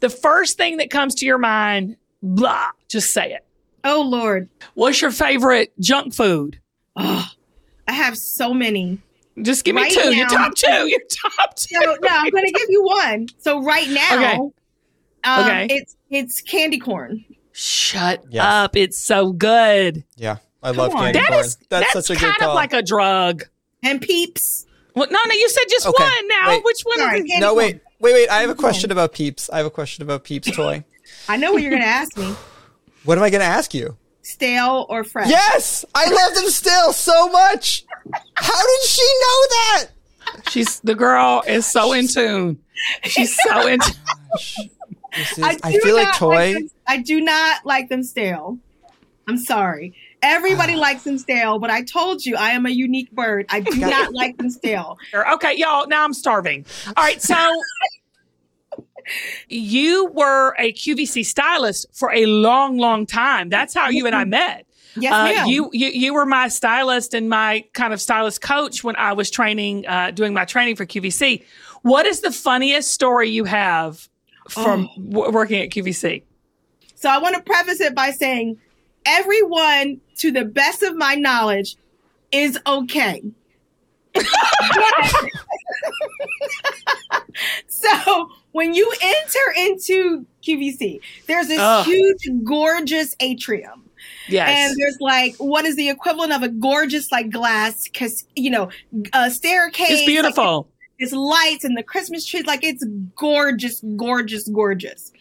The 0.00 0.10
first 0.10 0.56
thing 0.56 0.78
that 0.78 0.90
comes 0.90 1.14
to 1.16 1.26
your 1.26 1.38
mind, 1.38 1.96
blah, 2.20 2.70
just 2.88 3.14
say 3.14 3.32
it. 3.32 3.44
oh 3.84 4.02
Lord. 4.02 4.48
What's 4.74 5.00
your 5.00 5.12
favorite 5.12 5.72
junk 5.78 6.14
food? 6.14 6.58
Oh, 6.96 7.28
I 7.86 7.92
have 7.92 8.18
so 8.18 8.52
many. 8.52 8.98
Just 9.40 9.64
give 9.64 9.74
me 9.74 9.82
Right 9.82 9.92
two. 9.92 10.14
Your 10.14 10.26
now- 10.26 10.36
top 10.48 10.54
two. 10.54 10.88
Your 10.88 11.00
top 11.10 11.54
two. 11.56 11.74
So 11.82 11.96
no, 12.02 12.08
I'm 12.10 12.30
gonna 12.30 12.50
give 12.52 12.68
you 12.68 12.82
one. 12.84 13.28
So 13.38 13.62
right 13.62 13.88
now, 13.88 14.14
Okay. 14.14 14.34
um, 15.24 15.40
Okay. 15.46 15.66
it's 15.70 15.96
it's 16.10 16.40
candy 16.42 16.78
corn. 16.78 17.24
Shut 17.52 18.24
Yes. 18.30 18.44
up. 18.44 18.76
It's 18.76 18.98
so 18.98 19.32
good. 19.32 20.04
Yeah, 20.16 20.36
I 20.62 20.70
love 20.72 20.94
on. 20.94 21.04
candy 21.04 21.18
That 21.20 21.28
corn. 21.28 21.40
is 21.44 21.56
that's, 21.70 21.92
that's, 21.94 22.06
such 22.08 22.16
a 22.16 22.20
kind 22.20 22.32
good 22.34 22.40
call. 22.40 22.50
of 22.50 22.54
like 22.54 22.72
a 22.72 22.82
drug. 22.82 23.44
And 23.82 24.00
peeps. 24.00 24.66
Well, 24.94 25.08
no, 25.10 25.18
no, 25.26 25.34
you 25.34 25.48
said 25.48 25.64
just 25.70 25.86
Okay, 25.86 26.02
one 26.04 26.28
now. 26.28 26.48
wait. 26.48 26.64
Which 26.64 26.82
one 26.82 26.98
Sorry, 26.98 27.18
is 27.20 27.24
it? 27.24 27.28
candy 27.28 27.40
no, 27.40 27.52
corn. 27.54 27.56
wait, 27.64 27.80
wait, 28.00 28.12
wait. 28.12 28.28
I 28.28 28.40
have 28.42 28.50
a 28.50 28.54
question 28.54 28.92
about 28.92 29.12
Peeps. 29.12 29.48
I 29.50 29.56
have 29.56 29.66
a 29.66 29.70
question 29.70 30.02
about 30.02 30.24
Peeps 30.24 30.50
Toi. 30.50 30.84
I 31.28 31.36
know 31.38 31.52
what 31.52 31.62
you're 31.62 31.70
gonna 31.72 31.84
ask 31.84 32.16
me. 32.16 32.34
What 33.04 33.18
am 33.18 33.24
I 33.24 33.30
going 33.30 33.40
to 33.40 33.46
ask 33.46 33.74
you? 33.74 33.96
Stale 34.22 34.86
or 34.88 35.04
fresh? 35.04 35.28
Yes, 35.28 35.84
I 35.94 36.08
love 36.08 36.34
them 36.34 36.48
still 36.48 36.92
so 36.92 37.28
much. 37.28 37.84
How 38.34 38.66
did 38.66 38.82
she 38.88 39.02
know 39.02 39.46
that? 39.48 39.86
She's 40.48 40.80
the 40.80 40.94
girl 40.94 41.42
is 41.46 41.66
so 41.66 41.92
in 41.92 42.08
tune. 42.08 42.58
She's 43.04 43.36
so 43.48 43.66
in 43.66 43.80
tune. 43.80 44.70
Is, 45.14 45.38
I, 45.42 45.58
I, 45.62 45.78
feel 45.78 45.94
like 45.94 46.06
not 46.06 46.14
Toi. 46.14 46.54
them- 46.54 46.70
I 46.86 46.98
do 46.98 47.20
not 47.20 47.66
like 47.66 47.88
them 47.88 48.02
stale. 48.02 48.58
I'm 49.28 49.36
sorry. 49.36 49.94
Everybody 50.22 50.74
ah. 50.74 50.78
likes 50.78 51.02
them 51.04 51.18
stale, 51.18 51.58
but 51.58 51.70
I 51.70 51.82
told 51.82 52.24
you 52.24 52.36
I 52.36 52.50
am 52.50 52.64
a 52.64 52.70
unique 52.70 53.10
bird. 53.10 53.46
I 53.50 53.60
do 53.60 53.76
not 53.76 54.14
like 54.14 54.36
them 54.36 54.50
stale. 54.50 54.98
Okay, 55.34 55.54
y'all, 55.56 55.86
now 55.86 56.04
I'm 56.04 56.14
starving. 56.14 56.64
All 56.86 57.04
right, 57.04 57.20
so 57.20 57.34
you 59.48 60.06
were 60.12 60.54
a 60.58 60.72
QVC 60.72 61.24
stylist 61.24 61.86
for 61.92 62.12
a 62.12 62.26
long, 62.26 62.78
long 62.78 63.06
time. 63.06 63.48
That's 63.48 63.74
how 63.74 63.88
you 63.88 64.06
and 64.06 64.14
I 64.14 64.24
met. 64.24 64.66
Yes, 64.96 65.12
Uh, 65.12 65.24
ma'am. 65.24 65.46
you, 65.48 65.70
you 65.72 65.88
you 65.88 66.14
were 66.14 66.26
my 66.26 66.48
stylist 66.48 67.14
and 67.14 67.28
my 67.30 67.64
kind 67.72 67.92
of 67.94 68.00
stylist 68.00 68.42
coach 68.42 68.84
when 68.84 68.94
I 68.96 69.14
was 69.14 69.30
training, 69.30 69.86
uh, 69.86 70.10
doing 70.10 70.34
my 70.34 70.44
training 70.44 70.76
for 70.76 70.84
QVC. 70.84 71.42
What 71.82 72.04
is 72.06 72.20
the 72.20 72.30
funniest 72.30 72.90
story 72.92 73.30
you 73.30 73.44
have 73.44 74.08
from 74.50 74.88
Oh. 74.98 75.02
w- 75.02 75.30
working 75.32 75.62
at 75.62 75.70
QVC? 75.70 76.22
So 76.94 77.08
I 77.08 77.18
want 77.18 77.36
to 77.36 77.42
preface 77.42 77.80
it 77.80 77.94
by 77.94 78.10
saying 78.10 78.58
everyone, 79.06 80.00
to 80.18 80.30
the 80.30 80.44
best 80.44 80.82
of 80.82 80.94
my 80.96 81.14
knowledge, 81.14 81.76
is 82.30 82.58
okay. 82.66 83.22
so 87.66 88.30
when 88.52 88.74
you 88.74 88.92
enter 89.00 89.54
into 89.56 90.26
QVC, 90.46 91.00
there's 91.26 91.48
this 91.48 91.58
Ugh. 91.60 91.86
huge, 91.86 92.28
gorgeous 92.44 93.16
atrium. 93.20 93.88
Yes. 94.28 94.48
And 94.70 94.78
there's 94.78 94.98
like 95.00 95.36
what 95.36 95.64
is 95.64 95.76
the 95.76 95.88
equivalent 95.88 96.32
of 96.32 96.42
a 96.42 96.48
gorgeous 96.48 97.10
like 97.12 97.30
glass, 97.30 97.88
cause 97.94 98.24
you 98.36 98.50
know, 98.50 98.70
a 99.12 99.30
staircase. 99.30 99.90
it's 99.90 100.00
like, 100.00 100.06
beautiful. 100.06 100.68
it's 100.98 101.12
lights 101.12 101.64
and 101.64 101.76
the 101.76 101.82
Christmas 101.82 102.26
trees. 102.26 102.46
Like 102.46 102.64
it's 102.64 102.84
gorgeous, 103.16 103.82
gorgeous, 103.96 104.48
gorgeous. 104.48 105.12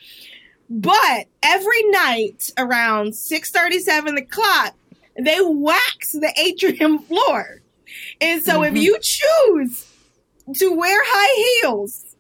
But 0.69 1.27
every 1.43 1.83
night 1.89 2.51
around 2.57 3.15
six 3.15 3.51
thirty, 3.51 3.79
seven 3.79 4.17
o'clock, 4.17 4.75
they 5.17 5.37
wax 5.41 6.13
the 6.13 6.33
atrium 6.37 6.99
floor. 7.03 7.60
And 8.19 8.43
so 8.43 8.63
if 8.63 8.73
Mhm. 8.73 8.81
you 8.81 8.97
choose 9.01 9.85
to 10.55 10.71
wear 10.71 10.99
high 11.03 11.61
heels 11.61 12.15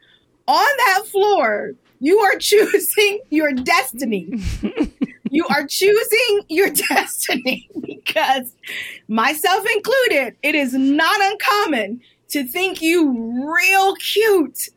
on 0.47 0.65
that 0.77 1.03
floor, 1.07 1.73
you 1.99 2.19
are 2.19 2.37
choosing 2.37 3.21
your 3.29 3.51
destiny. 3.53 4.31
you 5.29 5.45
are 5.47 5.65
choosing 5.67 6.41
your 6.49 6.69
destiny 6.69 7.69
because 7.81 8.53
myself 9.07 9.65
included, 9.75 10.35
it 10.43 10.55
is 10.55 10.73
not 10.73 11.19
uncommon 11.21 12.01
to 12.29 12.43
think 12.43 12.81
you 12.81 13.53
real 13.53 13.95
cute 13.95 14.69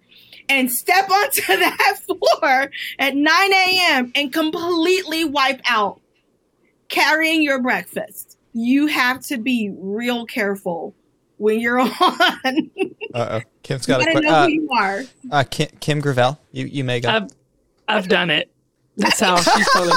and 0.49 0.71
step 0.71 1.09
onto 1.11 1.43
that 1.57 1.99
floor 2.05 2.71
at 2.99 3.17
9 3.17 3.53
a.m. 3.53 4.13
and 4.15 4.33
completely 4.33 5.25
wipe 5.25 5.61
out 5.69 6.01
carrying 6.89 7.43
your 7.43 7.61
breakfast. 7.63 8.37
You 8.55 8.87
have 8.87 9.21
to 9.27 9.37
be 9.37 9.71
real 9.77 10.25
careful 10.27 10.95
when 11.38 11.59
you're 11.61 11.79
on. 11.81 11.90
Uh 11.90 11.90
oh, 13.14 13.40
Kim's 13.62 13.85
got 13.87 14.01
a 14.01 14.05
question. 14.05 14.23
know 14.23 14.31
Uh, 14.31 14.45
who 14.47 14.53
you 14.53 14.69
are. 14.79 15.03
uh, 15.33 15.45
Kim, 15.51 15.69
Kim 15.81 16.01
Gravel, 16.01 16.38
you 16.53 16.64
you 16.67 16.85
may 16.85 17.01
go. 17.01 17.09
I've 17.11 17.29
I've 17.88 18.09
done 18.09 18.31
it. 18.31 18.51
That's 18.97 19.19
how 19.21 19.37
she's 19.40 19.69
totally 19.73 19.93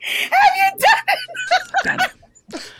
Have 0.00 0.30
you 0.56 0.78
done 0.78 1.04
it? 1.08 1.84
done 1.84 1.98
it. 2.00 2.70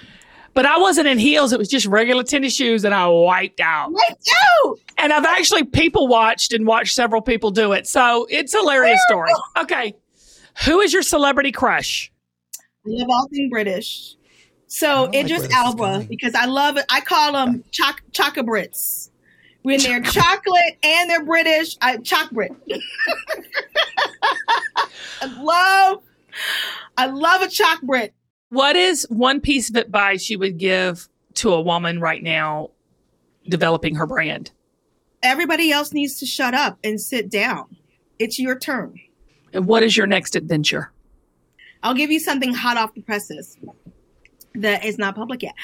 But 0.55 0.67
I 0.67 0.79
wasn't 0.79 1.09
in 1.09 1.19
heels. 1.19 1.53
It 1.53 1.59
was 1.59 1.69
just 1.69 1.85
regular 1.87 2.23
tennis 2.23 2.55
shoes, 2.55 2.85
and 2.85 2.95
I 2.95 3.07
wiped 3.09 3.61
out. 3.61 3.93
Like 3.93 4.17
you. 4.25 4.79
And 4.99 5.13
I've 5.13 5.25
actually 5.25 5.65
people 5.65 6.07
watched 6.07 6.53
and 6.53 6.65
watched 6.67 6.95
several 6.95 7.21
people 7.23 7.51
do 7.51 7.73
it. 7.73 7.89
So 7.89 8.27
it's 8.31 8.55
a 8.55 8.59
hilarious 8.59 9.01
story. 9.09 9.31
Okay. 9.59 9.95
Who 10.65 10.81
is 10.81 10.93
your 10.93 11.03
celebrity 11.03 11.51
crush? 11.51 12.13
I 12.87 12.91
love 12.91 13.09
all 13.11 13.29
things 13.29 13.51
British. 13.51 14.17
So 14.67 15.05
like 15.05 15.15
Idris 15.15 15.31
where 15.31 15.49
this 15.49 15.51
is 15.51 15.55
Elba 15.55 16.07
because 16.09 16.35
I 16.35 16.47
love 16.47 16.77
it. 16.77 16.85
I 16.91 17.01
call 17.01 17.33
them 17.33 17.65
choc 17.71 18.03
chocabrits. 18.13 19.11
When 19.63 19.81
they're 19.81 20.03
chocolate 20.03 20.77
and 20.83 21.09
they're 21.09 21.25
British, 21.25 21.79
I 21.81 21.97
chocbrit. 21.97 22.55
I 25.23 25.43
love, 25.43 26.03
I 26.99 27.07
love 27.07 27.41
a 27.41 27.47
chocbrit. 27.47 28.11
What 28.51 28.77
is 28.77 29.07
one 29.09 29.41
piece 29.41 29.71
of 29.71 29.77
advice 29.77 30.29
you 30.29 30.39
would 30.39 30.59
give 30.59 31.09
to 31.35 31.53
a 31.53 31.61
woman 31.63 31.99
right 31.99 32.23
now 32.23 32.71
developing 33.49 33.95
her 33.95 34.07
brand? 34.07 34.51
Everybody 35.23 35.73
else 35.73 35.95
needs 35.95 36.19
to 36.19 36.27
shut 36.27 36.53
up 36.53 36.79
and 36.85 37.01
sit 37.01 37.31
down. 37.31 37.77
It's 38.19 38.39
your 38.39 38.59
turn. 38.59 39.01
And 39.55 39.67
what 39.67 39.83
is 39.83 39.97
your 39.97 40.07
next 40.07 40.37
adventure? 40.37 40.93
I'll 41.85 41.95
give 41.95 42.11
you 42.11 42.19
something 42.19 42.55
hot 42.55 42.79
off 42.79 42.95
the 42.95 43.03
presses 43.03 43.57
that 44.55 44.85
is 44.85 44.99
not 44.99 45.15
public 45.15 45.43
yet. 45.43 45.55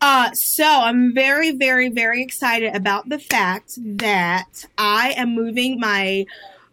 Uh, 0.00 0.32
so 0.32 0.64
I'm 0.64 1.14
very, 1.14 1.52
very, 1.52 1.88
very 1.88 2.22
excited 2.22 2.74
about 2.74 3.08
the 3.08 3.18
fact 3.18 3.74
that 3.76 4.64
I 4.78 5.12
am 5.16 5.34
moving 5.34 5.78
my 5.78 6.26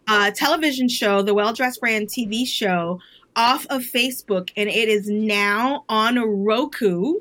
uh, 0.08 0.32
television 0.32 0.88
show, 0.88 1.22
the 1.22 1.34
Well 1.34 1.52
Dressed 1.52 1.80
Brand 1.80 2.08
TV 2.08 2.46
show, 2.46 2.98
off 3.36 3.66
of 3.66 3.82
Facebook, 3.82 4.50
and 4.56 4.68
it 4.68 4.88
is 4.88 5.08
now 5.08 5.84
on 5.88 6.18
Roku. 6.18 7.20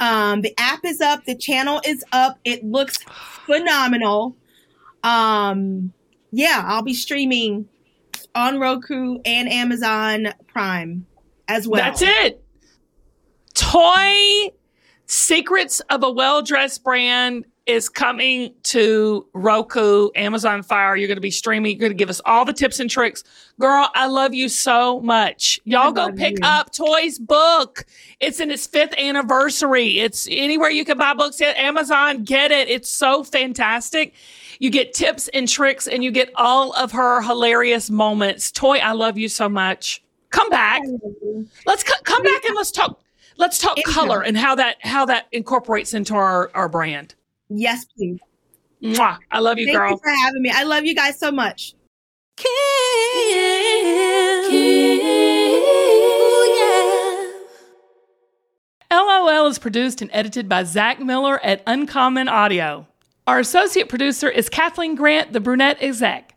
Um, 0.00 0.42
the 0.42 0.52
app 0.58 0.84
is 0.84 1.00
up, 1.00 1.24
the 1.24 1.36
channel 1.36 1.80
is 1.86 2.04
up. 2.12 2.38
It 2.44 2.64
looks 2.64 2.98
phenomenal. 3.46 4.36
Um, 5.04 5.92
yeah, 6.32 6.64
I'll 6.66 6.82
be 6.82 6.94
streaming 6.94 7.68
on 8.34 8.58
Roku 8.58 9.18
and 9.24 9.48
Amazon 9.48 10.34
Prime 10.46 11.06
as 11.48 11.68
well. 11.68 11.82
That's 11.82 12.02
it. 12.02 12.44
Toi 13.54 14.50
Secrets 15.06 15.80
of 15.90 16.02
a 16.02 16.10
Well 16.10 16.40
Dressed 16.42 16.82
Brand 16.82 17.44
is 17.66 17.88
coming 17.88 18.54
to 18.62 19.26
Roku, 19.34 20.08
Amazon 20.16 20.62
Fire. 20.62 20.96
You're 20.96 21.06
going 21.06 21.16
to 21.16 21.20
be 21.20 21.30
streaming. 21.30 21.72
You're 21.72 21.80
going 21.80 21.92
to 21.92 21.96
give 21.96 22.10
us 22.10 22.20
all 22.24 22.44
the 22.44 22.52
tips 22.52 22.80
and 22.80 22.90
tricks. 22.90 23.22
Girl, 23.60 23.88
I 23.94 24.06
love 24.06 24.34
you 24.34 24.48
so 24.48 25.00
much. 25.00 25.60
Y'all 25.64 25.92
go 25.92 26.10
pick 26.10 26.38
you. 26.40 26.46
up 26.46 26.72
Toi's 26.72 27.18
book. 27.18 27.84
It's 28.20 28.40
in 28.40 28.50
its 28.50 28.66
fifth 28.66 28.94
anniversary. 28.98 30.00
It's 30.00 30.26
anywhere 30.30 30.70
you 30.70 30.84
can 30.84 30.98
buy 30.98 31.14
books 31.14 31.40
at 31.40 31.56
Amazon. 31.56 32.24
Get 32.24 32.50
it. 32.50 32.68
It's 32.68 32.88
so 32.88 33.22
fantastic. 33.22 34.14
You 34.62 34.70
get 34.70 34.94
tips 34.94 35.26
and 35.34 35.48
tricks 35.48 35.88
and 35.88 36.04
you 36.04 36.12
get 36.12 36.30
all 36.36 36.72
of 36.74 36.92
her 36.92 37.20
hilarious 37.20 37.90
moments. 37.90 38.52
Toi, 38.52 38.78
I 38.78 38.92
love 38.92 39.18
you 39.18 39.28
so 39.28 39.48
much. 39.48 40.04
Come 40.30 40.48
back. 40.50 40.80
Let's 41.66 41.82
co- 41.82 42.00
come 42.04 42.22
back 42.22 42.44
and 42.44 42.54
let's 42.54 42.70
talk. 42.70 43.00
Let's 43.38 43.58
talk 43.58 43.76
Anytime. 43.76 43.92
color 43.92 44.22
and 44.22 44.38
how 44.38 44.54
that 44.54 44.76
how 44.80 45.04
that 45.06 45.26
incorporates 45.32 45.94
into 45.94 46.14
our 46.14 46.48
our 46.54 46.68
brand. 46.68 47.16
Yes, 47.48 47.86
please. 47.86 48.20
Mwah. 48.80 49.18
I 49.32 49.40
love 49.40 49.58
you, 49.58 49.66
Thank 49.66 49.78
girl. 49.78 49.90
you 49.90 49.98
for 49.98 50.10
having 50.10 50.40
me. 50.42 50.52
I 50.54 50.62
love 50.62 50.84
you 50.84 50.94
guys 50.94 51.18
so 51.18 51.32
much. 51.32 51.74
LOL 58.92 59.46
is 59.48 59.58
produced 59.58 60.02
and 60.02 60.10
edited 60.12 60.48
by 60.48 60.62
Zach 60.62 61.00
Miller 61.00 61.44
at 61.44 61.62
Uncommon 61.66 62.28
Audio. 62.28 62.86
Our 63.26 63.38
associate 63.38 63.88
producer 63.88 64.28
is 64.28 64.48
Kathleen 64.48 64.96
Grant, 64.96 65.32
the 65.32 65.40
brunette 65.40 65.80
exec. 65.80 66.34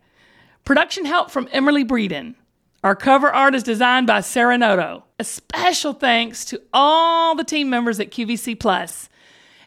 Production 0.64 1.04
help 1.04 1.30
from 1.32 1.48
Emily 1.50 1.84
Breeden. 1.84 2.36
Our 2.84 2.94
cover 2.94 3.28
art 3.28 3.56
is 3.56 3.64
designed 3.64 4.06
by 4.06 4.20
Sarah 4.20 4.56
Noto. 4.56 5.02
A 5.18 5.24
special 5.24 5.92
thanks 5.92 6.44
to 6.46 6.62
all 6.72 7.34
the 7.34 7.42
team 7.42 7.68
members 7.70 7.98
at 7.98 8.12
QVC 8.12 8.58
Plus. 8.60 9.08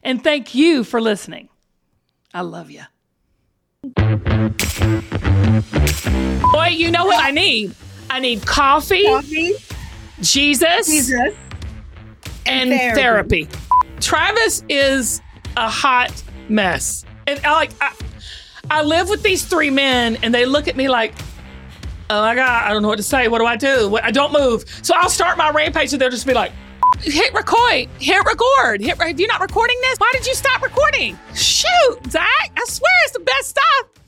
And 0.02 0.24
thank 0.24 0.56
you 0.56 0.86
for 0.86 1.02
listening. 1.02 1.50
I 2.34 2.42
love 2.42 2.72
you. 2.72 2.84
Boy, 6.54 6.68
you 6.72 6.90
know 6.92 7.06
what 7.06 7.22
I 7.22 7.32
need? 7.32 7.76
I 8.10 8.20
need 8.22 8.46
coffee, 8.46 9.06
Coffee, 9.06 9.54
Jesus, 10.22 10.88
Jesus, 10.88 11.36
and 12.46 12.70
therapy. 12.70 13.46
therapy. 13.46 13.50
Travis 14.00 14.64
is 14.70 15.22
a 15.58 15.70
hot 15.70 16.12
mess. 16.48 17.06
And 17.30 17.46
I 17.46 17.52
like 17.52 17.72
I, 17.80 17.94
I 18.72 18.82
live 18.82 19.08
with 19.08 19.22
these 19.22 19.46
three 19.46 19.70
men 19.70 20.18
and 20.24 20.34
they 20.34 20.46
look 20.46 20.68
at 20.68 20.76
me 20.76 20.90
like, 20.90 21.14
oh 22.10 22.22
my 22.22 22.34
God, 22.34 22.64
I 22.66 22.74
don't 22.74 22.82
know 22.82 22.88
what 22.88 22.98
to 22.98 23.04
say. 23.04 23.28
What 23.28 23.38
do 23.38 23.46
I 23.46 23.56
do? 23.56 23.88
What, 23.90 24.04
I 24.04 24.10
don't 24.10 24.34
move. 24.34 24.66
So 24.82 24.96
I'll 24.98 25.10
start 25.10 25.38
my 25.38 25.52
rampage 25.52 25.94
and 25.94 26.02
they'll 26.02 26.10
just 26.10 26.26
be 26.26 26.34
like, 26.34 26.52
hit 27.02 27.32
record, 27.34 27.88
hit 28.00 28.26
record. 28.26 28.82
Hit, 28.82 29.00
are 29.00 29.10
you 29.10 29.28
not 29.28 29.42
recording 29.42 29.78
this? 29.82 30.00
Why 30.00 30.10
did 30.14 30.26
you 30.26 30.34
stop 30.34 30.64
recording? 30.64 31.20
Shoot, 31.36 32.00
Zach, 32.10 32.26
I 32.58 32.64
swear 32.66 32.92
it's 33.04 33.14
the 33.14 33.20
best 33.20 33.50
stuff. 33.50 33.99